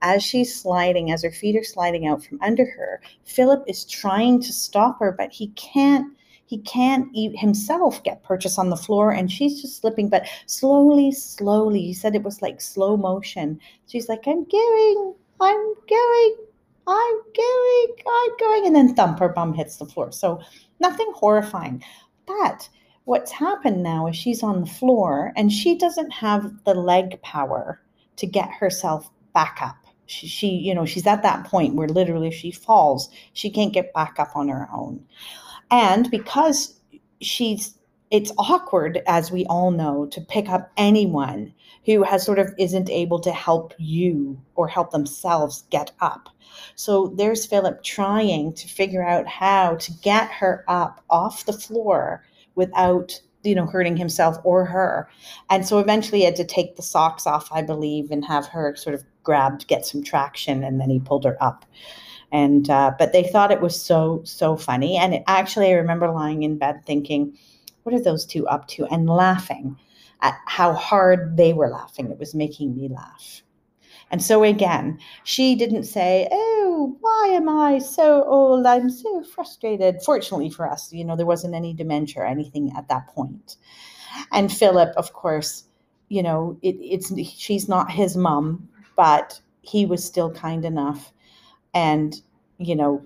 as 0.02 0.22
she's 0.22 0.54
sliding, 0.54 1.10
as 1.10 1.24
her 1.24 1.30
feet 1.30 1.56
are 1.56 1.64
sliding 1.64 2.06
out 2.06 2.24
from 2.24 2.38
under 2.40 2.64
her, 2.64 3.00
Philip 3.24 3.64
is 3.66 3.84
trying 3.84 4.40
to 4.42 4.52
stop 4.52 5.00
her, 5.00 5.12
but 5.12 5.32
he 5.32 5.48
can't 5.48 6.14
he 6.48 6.58
can't 6.58 7.08
himself 7.14 8.02
get 8.04 8.22
purchase 8.22 8.58
on 8.58 8.70
the 8.70 8.76
floor 8.76 9.12
and 9.12 9.30
she's 9.30 9.60
just 9.60 9.80
slipping 9.80 10.08
but 10.08 10.26
slowly 10.46 11.12
slowly 11.12 11.82
he 11.82 11.92
said 11.92 12.14
it 12.14 12.22
was 12.22 12.40
like 12.40 12.58
slow 12.58 12.96
motion 12.96 13.60
she's 13.86 14.08
like 14.08 14.26
i'm 14.26 14.44
going 14.44 15.14
i'm 15.40 15.74
going 15.88 16.36
i'm 16.86 17.16
going 17.36 17.86
i'm 18.08 18.30
going 18.40 18.66
and 18.66 18.74
then 18.74 18.94
thump 18.94 19.18
her 19.18 19.28
bum 19.28 19.52
hits 19.52 19.76
the 19.76 19.84
floor 19.84 20.10
so 20.10 20.40
nothing 20.80 21.10
horrifying. 21.14 21.82
But 22.26 22.68
what's 23.04 23.32
happened 23.32 23.82
now 23.82 24.06
is 24.06 24.16
she's 24.16 24.42
on 24.42 24.60
the 24.60 24.66
floor 24.66 25.32
and 25.36 25.52
she 25.52 25.76
doesn't 25.76 26.10
have 26.10 26.52
the 26.64 26.74
leg 26.74 27.20
power 27.22 27.80
to 28.16 28.26
get 28.26 28.50
herself 28.50 29.10
back 29.32 29.58
up. 29.62 29.76
She, 30.06 30.26
she 30.26 30.48
you 30.48 30.74
know 30.74 30.86
she's 30.86 31.06
at 31.06 31.22
that 31.22 31.44
point 31.44 31.74
where 31.74 31.88
literally 31.88 32.28
if 32.28 32.34
she 32.34 32.50
falls 32.50 33.10
she 33.34 33.50
can't 33.50 33.74
get 33.74 33.92
back 33.92 34.18
up 34.18 34.34
on 34.34 34.48
her 34.48 34.68
own. 34.72 35.04
And 35.70 36.10
because 36.10 36.78
she's 37.20 37.77
it's 38.10 38.32
awkward 38.38 39.02
as 39.06 39.30
we 39.30 39.44
all 39.46 39.70
know 39.70 40.06
to 40.06 40.20
pick 40.20 40.48
up 40.48 40.70
anyone 40.76 41.52
who 41.84 42.02
has 42.02 42.24
sort 42.24 42.38
of 42.38 42.52
isn't 42.58 42.90
able 42.90 43.18
to 43.20 43.32
help 43.32 43.74
you 43.78 44.40
or 44.54 44.68
help 44.68 44.90
themselves 44.90 45.64
get 45.70 45.90
up. 46.00 46.28
So 46.74 47.12
there's 47.16 47.46
philip 47.46 47.82
trying 47.82 48.54
to 48.54 48.68
figure 48.68 49.04
out 49.04 49.26
how 49.26 49.76
to 49.76 49.92
get 50.02 50.30
her 50.30 50.64
up 50.68 51.04
off 51.10 51.44
the 51.44 51.52
floor 51.52 52.24
without 52.54 53.20
you 53.42 53.54
know 53.54 53.66
hurting 53.66 53.96
himself 53.96 54.36
or 54.44 54.64
her. 54.64 55.08
And 55.50 55.66
so 55.66 55.78
eventually 55.78 56.20
he 56.20 56.24
had 56.24 56.36
to 56.36 56.44
take 56.44 56.76
the 56.76 56.82
socks 56.82 57.26
off 57.26 57.48
i 57.52 57.62
believe 57.62 58.10
and 58.10 58.24
have 58.24 58.46
her 58.46 58.74
sort 58.76 58.94
of 58.94 59.04
grabbed 59.22 59.68
get 59.68 59.84
some 59.84 60.02
traction 60.02 60.64
and 60.64 60.80
then 60.80 60.90
he 60.90 60.98
pulled 60.98 61.24
her 61.24 61.36
up. 61.42 61.66
And 62.32 62.68
uh, 62.68 62.92
but 62.98 63.12
they 63.12 63.24
thought 63.24 63.52
it 63.52 63.60
was 63.60 63.80
so 63.80 64.22
so 64.24 64.56
funny. 64.56 64.96
And 64.96 65.14
it, 65.14 65.22
actually 65.26 65.68
i 65.68 65.72
remember 65.72 66.10
lying 66.10 66.42
in 66.42 66.56
bed 66.58 66.80
thinking 66.86 67.36
what 67.88 67.98
are 67.98 68.04
those 68.04 68.26
two 68.26 68.46
up 68.48 68.68
to 68.68 68.84
and 68.86 69.08
laughing 69.08 69.74
at 70.20 70.36
how 70.44 70.74
hard 70.74 71.38
they 71.38 71.54
were 71.54 71.70
laughing 71.70 72.10
it 72.10 72.18
was 72.18 72.34
making 72.34 72.76
me 72.76 72.86
laugh 72.88 73.42
and 74.10 74.22
so 74.22 74.42
again, 74.42 74.98
she 75.24 75.54
didn't 75.54 75.84
say, 75.84 76.28
Oh, 76.32 76.96
why 77.00 77.28
am 77.34 77.48
I 77.48 77.78
so 77.78 78.24
old? 78.24 78.64
I'm 78.64 78.88
so 78.88 79.22
frustrated. 79.22 80.02
Fortunately 80.02 80.48
for 80.48 80.70
us, 80.70 80.92
you 80.92 81.04
know, 81.04 81.14
there 81.14 81.26
wasn't 81.26 81.54
any 81.54 81.74
dementia 81.74 82.22
or 82.22 82.26
anything 82.26 82.72
at 82.76 82.88
that 82.88 83.06
point. 83.08 83.56
And 84.32 84.50
Philip, 84.50 84.94
of 84.96 85.12
course, 85.12 85.64
you 86.08 86.22
know, 86.22 86.58
it, 86.62 86.76
it's 86.80 87.12
she's 87.28 87.68
not 87.68 87.90
his 87.90 88.16
mom, 88.16 88.66
but 88.96 89.38
he 89.60 89.84
was 89.84 90.02
still 90.02 90.32
kind 90.32 90.64
enough 90.64 91.12
and, 91.74 92.22
you 92.56 92.74
know, 92.74 93.04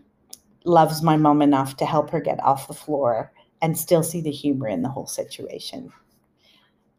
loves 0.64 1.02
my 1.02 1.16
mom 1.16 1.42
enough 1.42 1.76
to 1.78 1.84
help 1.84 2.10
her 2.10 2.20
get 2.20 2.40
off 2.44 2.68
the 2.68 2.74
floor 2.74 3.32
and 3.62 3.78
still 3.78 4.02
see 4.02 4.21
the 4.21 4.31
humor 4.31 4.69
in 4.69 4.83
the 4.83 4.88
whole 4.88 5.07
situation. 5.07 5.92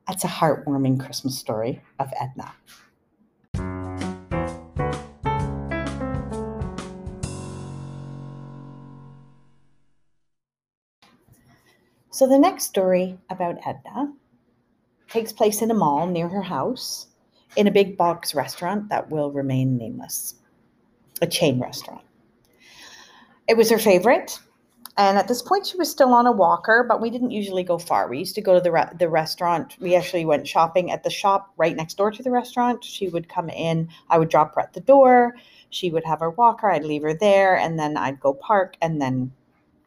That's 0.08 0.24
a 0.24 0.28
heartwarming 0.28 1.00
Christmas 1.00 1.38
story 1.38 1.82
of 2.00 2.12
Edna. 2.20 2.54
So 12.10 12.28
the 12.28 12.40
next 12.40 12.66
story 12.66 13.18
about 13.30 13.58
Edna 13.66 14.14
takes 15.10 15.34
place 15.34 15.62
in 15.62 15.72
a 15.72 15.74
mall 15.74 16.08
near 16.08 16.28
her 16.30 16.44
house 16.44 17.08
in 17.56 17.68
a 17.68 17.72
big 17.72 17.98
box 17.98 18.34
restaurant 18.34 18.90
that 18.90 19.10
will 19.10 19.32
remain 19.32 19.78
nameless, 19.78 20.36
a 21.22 21.28
chain 21.28 21.60
restaurant. 21.60 22.04
It 23.48 23.58
was 23.58 23.70
her 23.70 23.80
favorite. 23.80 24.40
And 24.96 25.18
at 25.18 25.28
this 25.28 25.42
point, 25.42 25.66
she 25.66 25.78
was 25.78 25.90
still 25.90 26.14
on 26.14 26.28
a 26.28 26.32
walker, 26.32 26.86
but 26.88 27.02
we 27.02 27.10
didn't 27.10 27.32
usually 27.32 27.64
go 27.64 27.80
far. 27.80 28.08
We 28.08 28.20
used 28.20 28.36
to 28.36 28.42
go 28.42 28.54
to 28.54 28.62
the, 28.62 28.72
re- 28.72 28.90
the 29.00 29.10
restaurant. 29.10 29.76
We 29.80 29.96
actually 29.96 30.26
went 30.26 30.48
shopping 30.48 30.92
at 30.92 31.04
the 31.04 31.10
shop 31.10 31.52
right 31.58 31.76
next 31.76 31.98
door 31.98 32.12
to 32.12 32.22
the 32.22 32.30
restaurant. 32.30 32.84
She 32.84 33.10
would 33.10 33.28
come 33.28 33.50
in, 33.50 33.90
I 34.10 34.20
would 34.20 34.30
drop 34.30 34.54
her 34.54 34.62
at 34.62 34.74
the 34.74 34.82
door. 34.82 35.36
She 35.72 35.90
would 35.90 36.04
have 36.06 36.20
her 36.20 36.30
walker, 36.30 36.70
I'd 36.70 36.86
leave 36.86 37.02
her 37.02 37.16
there, 37.16 37.58
and 37.58 37.80
then 37.80 37.98
I'd 37.98 38.20
go 38.20 38.36
park, 38.36 38.78
and 38.82 39.02
then 39.02 39.32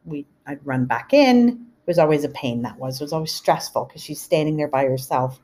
we 0.05 0.27
I'd 0.47 0.65
run 0.67 0.87
back 0.87 1.13
in. 1.13 1.49
It 1.49 1.87
was 1.87 1.99
always 2.01 2.25
a 2.25 2.29
pain 2.31 2.63
that 2.63 2.77
was. 2.77 3.01
It 3.01 3.05
was 3.05 3.13
always 3.13 3.33
stressful 3.33 3.85
because 3.85 4.03
she's 4.03 4.21
standing 4.21 4.57
there 4.57 4.67
by 4.67 4.85
herself 4.85 5.41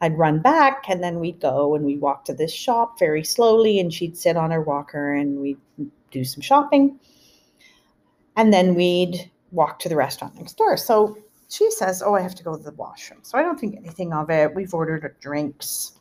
I'd 0.00 0.18
run 0.18 0.40
back 0.40 0.84
and 0.88 1.02
then 1.02 1.18
we'd 1.18 1.40
go 1.40 1.74
and 1.74 1.84
we'd 1.84 2.00
walk 2.00 2.26
to 2.26 2.34
this 2.34 2.52
shop 2.52 2.98
very 2.98 3.24
slowly 3.24 3.80
and 3.80 3.92
she'd 3.92 4.16
sit 4.16 4.36
on 4.36 4.50
her 4.50 4.60
walker 4.60 5.14
and 5.14 5.40
we'd 5.40 5.58
do 6.10 6.24
some 6.24 6.42
shopping. 6.42 6.98
And 8.36 8.52
then 8.52 8.74
we'd 8.74 9.30
walk 9.52 9.78
to 9.80 9.88
the 9.88 9.96
restaurant 9.96 10.36
next 10.36 10.56
door. 10.56 10.76
So 10.76 11.16
she 11.48 11.70
says, 11.70 12.02
Oh, 12.04 12.14
I 12.14 12.20
have 12.20 12.34
to 12.34 12.44
go 12.44 12.56
to 12.56 12.62
the 12.62 12.72
washroom. 12.72 13.20
So 13.22 13.38
I 13.38 13.42
don't 13.42 13.58
think 13.58 13.76
anything 13.76 14.12
of 14.12 14.30
it. 14.30 14.54
We've 14.54 14.74
ordered 14.74 15.14
drinks, 15.20 15.92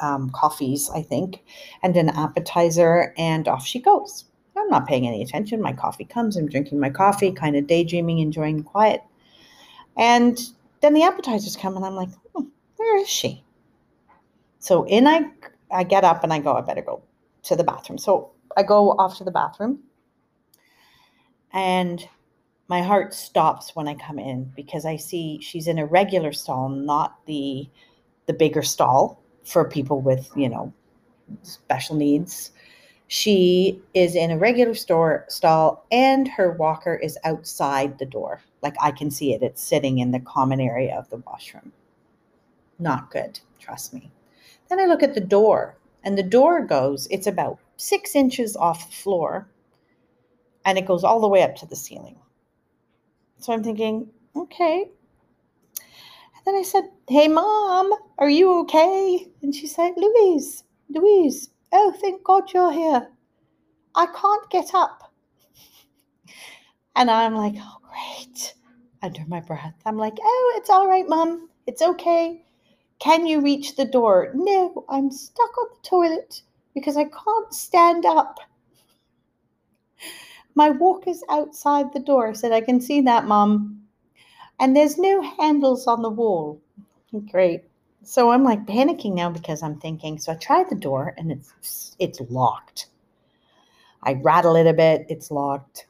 um, 0.00 0.30
coffees, 0.30 0.90
I 0.94 1.02
think, 1.02 1.44
and 1.82 1.96
an 1.96 2.08
appetizer, 2.10 3.14
and 3.16 3.46
off 3.48 3.66
she 3.66 3.80
goes. 3.80 4.24
I'm 4.56 4.68
not 4.68 4.86
paying 4.86 5.06
any 5.06 5.22
attention. 5.22 5.62
My 5.62 5.72
coffee 5.72 6.04
comes. 6.04 6.36
I'm 6.36 6.48
drinking 6.48 6.78
my 6.78 6.90
coffee, 6.90 7.32
kind 7.32 7.56
of 7.56 7.66
daydreaming, 7.66 8.18
enjoying 8.18 8.62
quiet. 8.62 9.02
And 9.96 10.38
then 10.80 10.94
the 10.94 11.02
appetizers 11.02 11.56
come, 11.56 11.76
and 11.76 11.84
I'm 11.84 11.94
like, 11.94 12.10
hmm, 12.34 12.48
where 12.76 12.98
is 12.98 13.08
she? 13.08 13.44
So 14.58 14.84
in 14.84 15.06
I 15.06 15.30
I 15.70 15.84
get 15.84 16.04
up 16.04 16.22
and 16.22 16.32
I 16.32 16.38
go, 16.38 16.54
I 16.54 16.60
better 16.60 16.82
go 16.82 17.02
to 17.44 17.56
the 17.56 17.64
bathroom. 17.64 17.98
So 17.98 18.30
I 18.56 18.62
go 18.62 18.92
off 18.92 19.18
to 19.18 19.24
the 19.24 19.30
bathroom 19.30 19.80
and 21.52 22.08
my 22.68 22.80
heart 22.80 23.12
stops 23.12 23.76
when 23.76 23.88
I 23.88 23.94
come 23.94 24.18
in 24.18 24.50
because 24.56 24.86
I 24.86 24.96
see 24.96 25.38
she's 25.40 25.68
in 25.68 25.78
a 25.78 25.86
regular 25.86 26.32
stall, 26.32 26.68
not 26.68 27.18
the 27.26 27.68
the 28.26 28.32
bigger 28.32 28.62
stall 28.62 29.20
for 29.44 29.68
people 29.68 30.00
with, 30.00 30.30
you 30.36 30.48
know, 30.48 30.72
special 31.42 31.96
needs. 31.96 32.52
She 33.08 33.82
is 33.92 34.14
in 34.14 34.30
a 34.30 34.38
regular 34.38 34.74
store 34.74 35.26
stall 35.28 35.84
and 35.90 36.28
her 36.28 36.52
walker 36.52 36.94
is 36.94 37.18
outside 37.24 37.98
the 37.98 38.06
door. 38.06 38.40
Like 38.62 38.76
I 38.80 38.90
can 38.90 39.10
see 39.10 39.34
it. 39.34 39.42
It's 39.42 39.62
sitting 39.62 39.98
in 39.98 40.12
the 40.12 40.20
common 40.20 40.60
area 40.60 40.96
of 40.96 41.10
the 41.10 41.18
washroom. 41.26 41.72
Not 42.78 43.10
good, 43.10 43.38
trust 43.58 43.92
me. 43.92 44.10
Then 44.68 44.80
I 44.80 44.86
look 44.86 45.02
at 45.02 45.14
the 45.14 45.20
door 45.20 45.76
and 46.04 46.16
the 46.16 46.22
door 46.22 46.64
goes, 46.64 47.06
it's 47.10 47.26
about 47.26 47.58
six 47.76 48.16
inches 48.16 48.56
off 48.56 48.88
the 48.88 48.96
floor 48.96 49.46
and 50.64 50.78
it 50.78 50.86
goes 50.86 51.04
all 51.04 51.20
the 51.20 51.28
way 51.28 51.42
up 51.42 51.56
to 51.56 51.66
the 51.66 51.76
ceiling. 51.76 52.16
So 53.38 53.52
I'm 53.52 53.64
thinking, 53.64 54.08
okay. 54.36 54.82
And 54.82 56.42
then 56.44 56.54
I 56.54 56.62
said, 56.62 56.84
Hey, 57.08 57.28
mom, 57.28 57.92
are 58.18 58.30
you 58.30 58.60
okay? 58.60 59.26
And 59.42 59.54
she 59.54 59.66
said, 59.66 59.92
Louise, 59.96 60.64
Louise, 60.88 61.50
oh, 61.72 61.92
thank 62.00 62.22
God 62.24 62.52
you're 62.52 62.72
here. 62.72 63.08
I 63.94 64.06
can't 64.06 64.50
get 64.50 64.74
up. 64.74 65.12
And 66.96 67.10
I'm 67.10 67.34
like, 67.34 67.54
Oh, 67.58 67.78
great. 67.82 68.54
Under 69.02 69.24
my 69.26 69.40
breath, 69.40 69.74
I'm 69.84 69.96
like, 69.96 70.18
Oh, 70.22 70.54
it's 70.56 70.70
all 70.70 70.88
right, 70.88 71.08
mom. 71.08 71.48
It's 71.66 71.82
okay. 71.82 72.44
Can 72.98 73.26
you 73.26 73.40
reach 73.40 73.74
the 73.74 73.84
door? 73.84 74.30
No, 74.34 74.84
I'm 74.88 75.10
stuck 75.10 75.58
on 75.58 75.66
the 75.70 75.88
toilet 75.88 76.42
because 76.74 76.96
I 76.96 77.04
can't 77.04 77.52
stand 77.52 78.06
up. 78.06 78.38
My 80.54 80.70
walker's 80.70 81.22
outside 81.30 81.92
the 81.92 82.00
door. 82.00 82.28
I 82.28 82.32
said, 82.32 82.52
I 82.52 82.60
can 82.60 82.80
see 82.80 83.00
that, 83.02 83.26
Mom. 83.26 83.82
And 84.60 84.76
there's 84.76 84.98
no 84.98 85.22
handles 85.22 85.86
on 85.86 86.02
the 86.02 86.10
wall. 86.10 86.60
Great. 87.30 87.64
So 88.04 88.30
I'm 88.30 88.42
like 88.42 88.66
panicking 88.66 89.14
now 89.14 89.30
because 89.30 89.62
I'm 89.62 89.78
thinking. 89.78 90.18
So 90.18 90.32
I 90.32 90.36
try 90.36 90.64
the 90.64 90.74
door 90.74 91.14
and 91.16 91.30
it's 91.30 91.96
it's 91.98 92.20
locked. 92.28 92.86
I 94.02 94.14
rattle 94.14 94.56
it 94.56 94.66
a 94.66 94.72
bit, 94.72 95.06
it's 95.08 95.30
locked. 95.30 95.86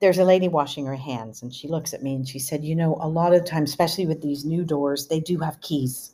There's 0.00 0.18
a 0.18 0.24
lady 0.24 0.48
washing 0.48 0.86
her 0.86 0.96
hands 0.96 1.42
and 1.42 1.54
she 1.54 1.68
looks 1.68 1.92
at 1.92 2.02
me 2.02 2.14
and 2.14 2.26
she 2.26 2.38
said, 2.38 2.64
You 2.64 2.74
know, 2.74 2.96
a 3.00 3.08
lot 3.08 3.34
of 3.34 3.44
times, 3.44 3.70
especially 3.70 4.06
with 4.06 4.22
these 4.22 4.44
new 4.44 4.64
doors, 4.64 5.06
they 5.06 5.20
do 5.20 5.38
have 5.38 5.60
keys. 5.60 6.12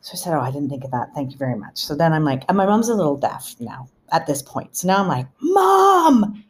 So 0.00 0.12
I 0.14 0.16
said, 0.16 0.34
Oh, 0.34 0.40
I 0.40 0.50
didn't 0.50 0.70
think 0.70 0.84
of 0.84 0.90
that. 0.90 1.14
Thank 1.14 1.30
you 1.32 1.38
very 1.38 1.56
much. 1.56 1.78
So 1.78 1.94
then 1.94 2.12
I'm 2.12 2.24
like, 2.24 2.44
and 2.48 2.56
my 2.56 2.66
mom's 2.66 2.88
a 2.88 2.94
little 2.94 3.16
deaf 3.16 3.54
now 3.60 3.88
at 4.12 4.26
this 4.26 4.42
point. 4.42 4.76
So 4.76 4.88
now 4.88 5.00
I'm 5.00 5.08
like, 5.08 5.26
Mom, 5.40 6.44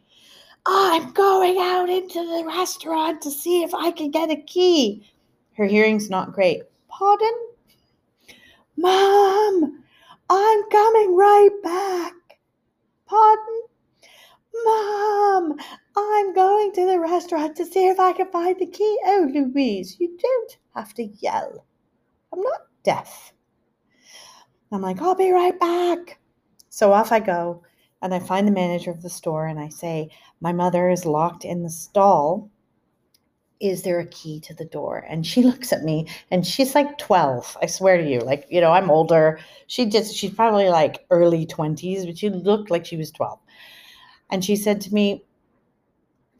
Oh, 0.65 0.89
I'm 0.93 1.11
going 1.13 1.57
out 1.59 1.89
into 1.89 2.19
the 2.19 2.43
restaurant 2.45 3.21
to 3.23 3.31
see 3.31 3.63
if 3.63 3.73
I 3.73 3.91
can 3.91 4.11
get 4.11 4.29
a 4.29 4.35
key. 4.35 5.09
Her 5.57 5.65
hearing's 5.65 6.09
not 6.09 6.33
great. 6.33 6.61
Pardon? 6.87 7.33
Mom, 8.77 9.83
I'm 10.29 10.69
coming 10.69 11.15
right 11.15 11.49
back. 11.63 12.13
Pardon? 13.07 13.61
Mom, 14.63 15.57
I'm 15.97 16.33
going 16.33 16.71
to 16.73 16.85
the 16.85 16.99
restaurant 16.99 17.55
to 17.57 17.65
see 17.65 17.87
if 17.87 17.99
I 17.99 18.13
can 18.13 18.31
find 18.31 18.59
the 18.59 18.67
key. 18.67 18.97
Oh, 19.05 19.29
Louise, 19.33 19.97
you 19.99 20.17
don't 20.21 20.57
have 20.75 20.93
to 20.95 21.05
yell. 21.05 21.65
I'm 22.31 22.41
not 22.41 22.61
deaf. 22.83 23.33
I'm 24.71 24.81
like, 24.81 25.01
I'll 25.01 25.15
be 25.15 25.31
right 25.31 25.59
back. 25.59 26.19
So 26.69 26.93
off 26.93 27.11
I 27.11 27.19
go 27.19 27.63
and 28.01 28.13
I 28.13 28.19
find 28.19 28.47
the 28.47 28.51
manager 28.51 28.91
of 28.91 29.01
the 29.01 29.09
store 29.09 29.47
and 29.47 29.59
I 29.59 29.69
say, 29.69 30.09
My 30.41 30.51
mother 30.51 30.89
is 30.89 31.05
locked 31.05 31.45
in 31.45 31.63
the 31.63 31.69
stall. 31.69 32.49
Is 33.59 33.83
there 33.83 33.99
a 33.99 34.07
key 34.07 34.39
to 34.41 34.55
the 34.55 34.65
door? 34.65 35.05
And 35.07 35.25
she 35.25 35.43
looks 35.49 35.71
at 35.71 35.83
me 35.83 36.07
and 36.31 36.45
she's 36.45 36.75
like 36.75 36.97
12. 36.97 37.57
I 37.61 37.67
swear 37.67 37.97
to 37.97 38.09
you. 38.09 38.19
Like, 38.19 38.47
you 38.49 38.59
know, 38.59 38.71
I'm 38.71 38.89
older. 38.89 39.39
She 39.67 39.85
just, 39.85 40.15
she's 40.15 40.33
probably 40.33 40.69
like 40.69 41.05
early 41.11 41.45
20s, 41.45 42.05
but 42.05 42.17
she 42.17 42.29
looked 42.29 42.71
like 42.71 42.85
she 42.85 42.97
was 42.97 43.11
12. 43.11 43.39
And 44.31 44.43
she 44.43 44.55
said 44.55 44.81
to 44.81 44.93
me, 44.93 45.23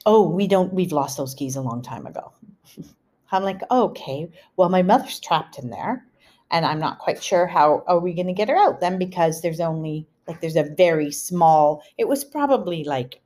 Oh, 0.04 0.28
we 0.28 0.48
don't, 0.48 0.74
we've 0.74 0.92
lost 0.92 1.18
those 1.18 1.36
keys 1.36 1.56
a 1.56 1.62
long 1.62 1.84
time 1.84 2.08
ago. 2.08 2.34
I'm 3.32 3.44
like, 3.44 3.62
okay, 3.70 4.28
well, 4.58 4.68
my 4.70 4.82
mother's 4.82 5.20
trapped 5.20 5.60
in 5.60 5.70
there 5.70 6.04
and 6.52 6.66
I'm 6.66 6.80
not 6.80 7.00
quite 7.00 7.24
sure 7.24 7.48
how 7.48 7.84
are 7.88 8.00
we 8.00 8.14
going 8.14 8.28
to 8.28 8.34
get 8.34 8.50
her 8.50 8.58
out 8.58 8.80
then 8.80 8.98
because 8.98 9.42
there's 9.42 9.60
only 9.60 10.08
like 10.28 10.42
there's 10.42 10.56
a 10.56 10.74
very 10.78 11.12
small 11.12 11.82
it 11.98 12.08
was 12.08 12.24
probably 12.24 12.84
like 12.84 13.22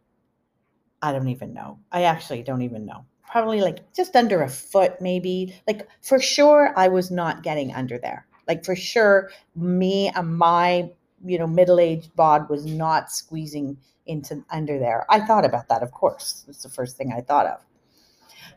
i 1.06 1.12
don't 1.12 1.28
even 1.28 1.54
know. 1.54 1.78
I 1.92 2.04
actually 2.04 2.42
don't 2.42 2.64
even 2.64 2.86
know. 2.86 3.06
Probably 3.30 3.62
like 3.62 3.94
just 3.94 4.16
under 4.16 4.42
a 4.42 4.50
foot 4.50 5.00
maybe. 5.00 5.56
Like 5.68 5.88
for 6.02 6.20
sure 6.20 6.74
i 6.76 6.88
was 6.88 7.12
not 7.12 7.44
getting 7.44 7.74
under 7.74 8.00
there. 8.00 8.26
Like 8.48 8.66
for 8.66 8.76
sure 8.76 9.30
me 9.56 10.12
and 10.16 10.38
my 10.38 10.90
you 11.24 11.38
know 11.38 11.48
middle-aged 11.48 12.16
bod 12.16 12.50
was 12.50 12.66
not 12.66 13.12
squeezing 13.12 13.78
into 14.08 14.44
under 14.50 14.80
there. 14.80 15.06
I 15.10 15.20
thought 15.20 15.46
about 15.46 15.70
that 15.70 15.84
of 15.84 15.92
course. 15.92 16.46
It's 16.48 16.64
the 16.64 16.70
first 16.70 16.98
thing 16.98 17.14
i 17.14 17.22
thought 17.22 17.46
of. 17.46 17.60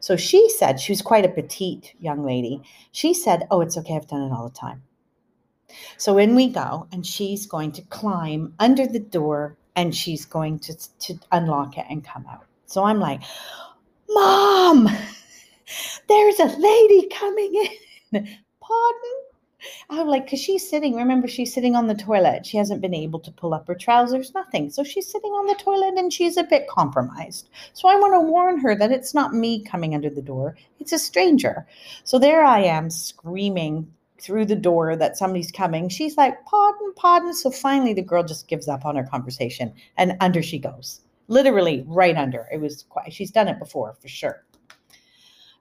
So 0.01 0.17
she 0.17 0.49
said 0.49 0.81
she 0.81 0.93
was 0.93 1.03
quite 1.03 1.27
a 1.27 1.29
petite 1.29 1.95
young 2.01 2.25
lady. 2.25 2.63
She 2.93 3.13
said 3.13 3.47
oh 3.51 3.61
it's 3.61 3.77
okay. 3.77 3.97
I've 3.97 4.09
done 4.09 4.23
it 4.23 4.33
all 4.33 4.49
the 4.49 4.55
time. 4.55 4.83
So 5.99 6.17
in 6.17 6.35
we 6.35 6.49
go, 6.49 6.89
and 6.91 7.05
she's 7.05 7.45
going 7.45 7.73
to 7.73 7.83
climb 7.83 8.55
under 8.59 8.87
the 8.87 9.01
door 9.01 9.59
and 9.79 9.95
she's 9.95 10.25
going 10.25 10.59
to, 10.59 10.75
to 10.99 11.17
unlock 11.31 11.79
it 11.79 11.87
and 11.89 12.05
come 12.05 12.27
out. 12.29 12.45
So 12.67 12.83
I'm 12.83 12.99
like, 12.99 13.21
Mom, 14.11 14.89
there's 16.09 16.41
a 16.41 16.47
lady 16.47 17.09
coming 17.09 17.69
in. 18.13 18.13
Pardon? 18.61 19.19
I'm 19.89 20.09
like, 20.09 20.25
because 20.25 20.41
she's 20.41 20.69
sitting, 20.69 20.97
remember, 20.97 21.29
she's 21.29 21.55
sitting 21.55 21.77
on 21.77 21.87
the 21.87 21.95
toilet. 21.95 22.45
She 22.45 22.57
hasn't 22.57 22.81
been 22.81 22.95
able 22.95 23.21
to 23.21 23.31
pull 23.31 23.55
up 23.55 23.69
her 23.69 23.75
trousers, 23.77 24.35
nothing. 24.35 24.69
So 24.71 24.83
she's 24.83 25.11
sitting 25.11 25.31
on 25.31 25.47
the 25.47 25.55
toilet 25.55 25.95
and 25.97 26.13
she's 26.13 26.37
a 26.37 26.43
bit 26.43 26.67
compromised. 26.67 27.49
So 27.73 27.89
I 27.89 27.97
want 27.97 28.15
to 28.15 28.29
warn 28.29 28.59
her 28.59 28.75
that 28.75 28.91
it's 28.91 29.15
not 29.15 29.33
me 29.33 29.63
coming 29.63 29.95
under 29.95 30.11
the 30.11 30.23
door, 30.23 30.57
it's 30.81 30.93
a 30.93 30.99
stranger. 30.99 31.67
So 32.03 32.19
there 32.19 32.45
I 32.45 32.65
am 32.65 32.91
screaming 32.91 33.93
through 34.21 34.47
the 34.47 34.57
door 34.57 34.97
that 34.97 35.17
somebody's 35.17 35.53
coming. 35.53 35.89
She's 35.89 36.17
like, 36.17 36.45
pardon, 36.45 36.93
pardon. 36.97 37.33
So 37.33 37.51
finally, 37.51 37.95
the 37.95 38.03
girl 38.03 38.25
just 38.25 38.49
gives 38.49 38.69
up 38.69 38.85
on 38.85 38.97
her 38.97 39.05
conversation 39.05 39.73
and 39.97 40.17
under 40.21 40.43
she 40.43 40.59
goes. 40.59 41.01
Literally 41.29 41.85
right 41.87 42.17
under. 42.17 42.47
It 42.53 42.61
was 42.61 42.85
quite, 42.89 43.13
she's 43.13 43.31
done 43.31 43.49
it 43.49 43.59
before 43.59 43.95
for 44.01 44.09
sure. 44.09 44.45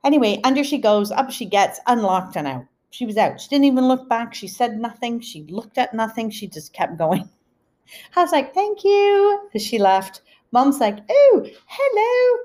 Anyway, 0.04 0.40
under 0.44 0.64
she 0.64 0.78
goes, 0.78 1.10
up 1.10 1.30
she 1.30 1.44
gets, 1.44 1.80
unlocked 1.86 2.36
and 2.36 2.46
out. 2.46 2.64
She 2.90 3.04
was 3.04 3.16
out. 3.16 3.40
She 3.40 3.48
didn't 3.48 3.66
even 3.66 3.86
look 3.86 4.08
back. 4.08 4.34
She 4.34 4.48
said 4.48 4.78
nothing. 4.78 5.20
She 5.20 5.44
looked 5.44 5.76
at 5.78 5.94
nothing. 5.94 6.30
She 6.30 6.48
just 6.48 6.72
kept 6.72 6.96
going. 6.96 7.28
I 8.16 8.22
was 8.22 8.32
like, 8.32 8.54
thank 8.54 8.84
you. 8.84 9.48
As 9.54 9.62
she 9.62 9.78
left, 9.78 10.22
mom's 10.52 10.80
like, 10.80 10.98
oh, 11.10 11.46
hello. 11.66 12.44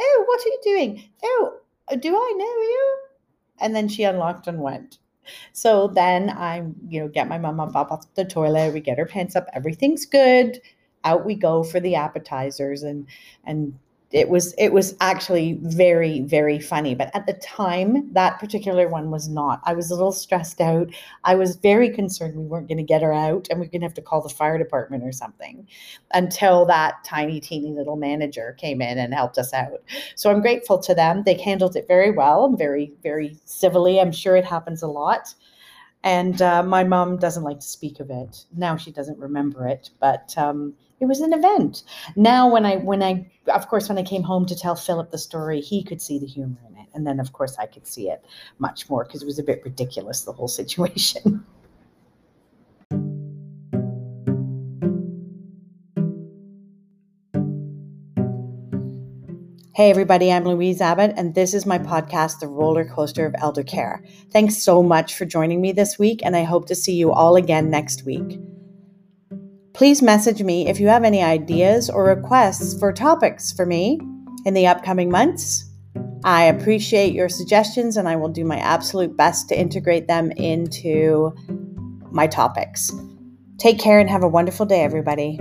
Oh, 0.00 0.24
what 0.26 0.40
are 0.40 0.48
you 0.48 0.60
doing? 0.62 1.04
Oh, 1.24 1.58
do 1.98 2.14
I 2.14 2.34
know 2.36 2.44
you? 2.44 2.98
And 3.60 3.74
then 3.74 3.88
she 3.88 4.04
unlocked 4.04 4.46
and 4.46 4.60
went. 4.60 4.98
So 5.52 5.88
then 5.88 6.30
I, 6.30 6.64
you 6.88 7.00
know, 7.00 7.08
get 7.08 7.28
my 7.28 7.38
mom 7.38 7.60
up 7.60 7.74
off 7.74 8.14
the 8.14 8.24
toilet. 8.24 8.72
We 8.74 8.80
get 8.80 8.98
her 8.98 9.06
pants 9.06 9.36
up. 9.36 9.46
Everything's 9.52 10.06
good. 10.06 10.60
Out 11.04 11.24
we 11.24 11.34
go 11.34 11.62
for 11.62 11.80
the 11.80 11.94
appetizers, 11.94 12.82
and 12.82 13.06
and 13.44 13.78
it 14.10 14.30
was 14.30 14.54
it 14.56 14.72
was 14.72 14.96
actually 15.00 15.58
very 15.62 16.20
very 16.22 16.58
funny 16.58 16.94
but 16.94 17.10
at 17.14 17.26
the 17.26 17.34
time 17.34 18.10
that 18.14 18.38
particular 18.38 18.88
one 18.88 19.10
was 19.10 19.28
not. 19.28 19.60
I 19.64 19.74
was 19.74 19.90
a 19.90 19.94
little 19.94 20.12
stressed 20.12 20.60
out. 20.60 20.88
I 21.24 21.34
was 21.34 21.56
very 21.56 21.90
concerned 21.90 22.34
we 22.36 22.44
weren't 22.44 22.68
going 22.68 22.78
to 22.78 22.84
get 22.84 23.02
her 23.02 23.12
out 23.12 23.48
and 23.50 23.60
we 23.60 23.66
are 23.66 23.68
going 23.68 23.82
to 23.82 23.86
have 23.86 23.94
to 23.94 24.02
call 24.02 24.22
the 24.22 24.30
fire 24.30 24.56
department 24.56 25.04
or 25.04 25.12
something 25.12 25.66
until 26.14 26.64
that 26.66 27.04
tiny 27.04 27.38
teeny 27.38 27.70
little 27.70 27.96
manager 27.96 28.56
came 28.58 28.80
in 28.80 28.98
and 28.98 29.12
helped 29.12 29.36
us 29.36 29.52
out. 29.52 29.82
So 30.14 30.30
i'm 30.30 30.40
grateful 30.40 30.78
to 30.78 30.94
them. 30.94 31.24
They 31.24 31.34
handled 31.34 31.76
it 31.76 31.86
very 31.86 32.10
well 32.10 32.50
very 32.56 32.92
very 33.02 33.36
civilly. 33.44 34.00
I'm 34.00 34.12
sure 34.12 34.36
it 34.36 34.44
happens 34.44 34.82
a 34.82 34.88
lot. 34.88 35.34
And 36.02 36.40
uh, 36.40 36.62
my 36.62 36.84
mom 36.84 37.18
doesn't 37.18 37.42
like 37.42 37.60
to 37.60 37.66
speak 37.66 38.00
of 38.00 38.08
it. 38.08 38.44
Now 38.56 38.76
she 38.76 38.90
doesn't 38.90 39.18
remember 39.18 39.68
it 39.68 39.90
but 40.00 40.32
um, 40.38 40.74
it 41.00 41.06
was 41.06 41.20
an 41.20 41.32
event. 41.32 41.84
Now, 42.16 42.50
when 42.50 42.66
I 42.66 42.76
when 42.76 43.02
I 43.02 43.30
of 43.48 43.68
course 43.68 43.88
when 43.88 43.98
I 43.98 44.02
came 44.02 44.22
home 44.22 44.46
to 44.46 44.56
tell 44.56 44.74
Philip 44.74 45.10
the 45.10 45.18
story, 45.18 45.60
he 45.60 45.82
could 45.82 46.00
see 46.00 46.18
the 46.18 46.26
humor 46.26 46.58
in 46.68 46.76
it, 46.76 46.88
and 46.94 47.06
then 47.06 47.20
of 47.20 47.32
course 47.32 47.56
I 47.58 47.66
could 47.66 47.86
see 47.86 48.08
it 48.08 48.24
much 48.58 48.88
more 48.88 49.04
because 49.04 49.22
it 49.22 49.26
was 49.26 49.38
a 49.38 49.44
bit 49.44 49.62
ridiculous 49.64 50.22
the 50.22 50.32
whole 50.32 50.48
situation. 50.48 51.44
Hey, 59.78 59.90
everybody, 59.90 60.32
I'm 60.32 60.42
Louise 60.42 60.80
Abbott, 60.80 61.14
and 61.16 61.36
this 61.36 61.54
is 61.54 61.64
my 61.64 61.78
podcast, 61.78 62.40
The 62.40 62.48
Roller 62.48 62.84
Coaster 62.84 63.26
of 63.26 63.36
Elder 63.38 63.62
Care. 63.62 64.02
Thanks 64.32 64.56
so 64.56 64.82
much 64.82 65.14
for 65.14 65.24
joining 65.24 65.60
me 65.60 65.70
this 65.70 65.96
week, 66.00 66.20
and 66.24 66.34
I 66.34 66.42
hope 66.42 66.66
to 66.66 66.74
see 66.74 66.94
you 66.94 67.12
all 67.12 67.36
again 67.36 67.70
next 67.70 68.04
week. 68.04 68.40
Please 69.78 70.02
message 70.02 70.42
me 70.42 70.66
if 70.66 70.80
you 70.80 70.88
have 70.88 71.04
any 71.04 71.22
ideas 71.22 71.88
or 71.88 72.02
requests 72.02 72.76
for 72.80 72.92
topics 72.92 73.52
for 73.52 73.64
me 73.64 74.00
in 74.44 74.52
the 74.52 74.66
upcoming 74.66 75.08
months. 75.08 75.70
I 76.24 76.46
appreciate 76.46 77.14
your 77.14 77.28
suggestions 77.28 77.96
and 77.96 78.08
I 78.08 78.16
will 78.16 78.28
do 78.28 78.44
my 78.44 78.56
absolute 78.56 79.16
best 79.16 79.48
to 79.50 79.56
integrate 79.56 80.08
them 80.08 80.32
into 80.32 81.30
my 82.10 82.26
topics. 82.26 82.90
Take 83.58 83.78
care 83.78 84.00
and 84.00 84.10
have 84.10 84.24
a 84.24 84.28
wonderful 84.28 84.66
day, 84.66 84.82
everybody. 84.82 85.38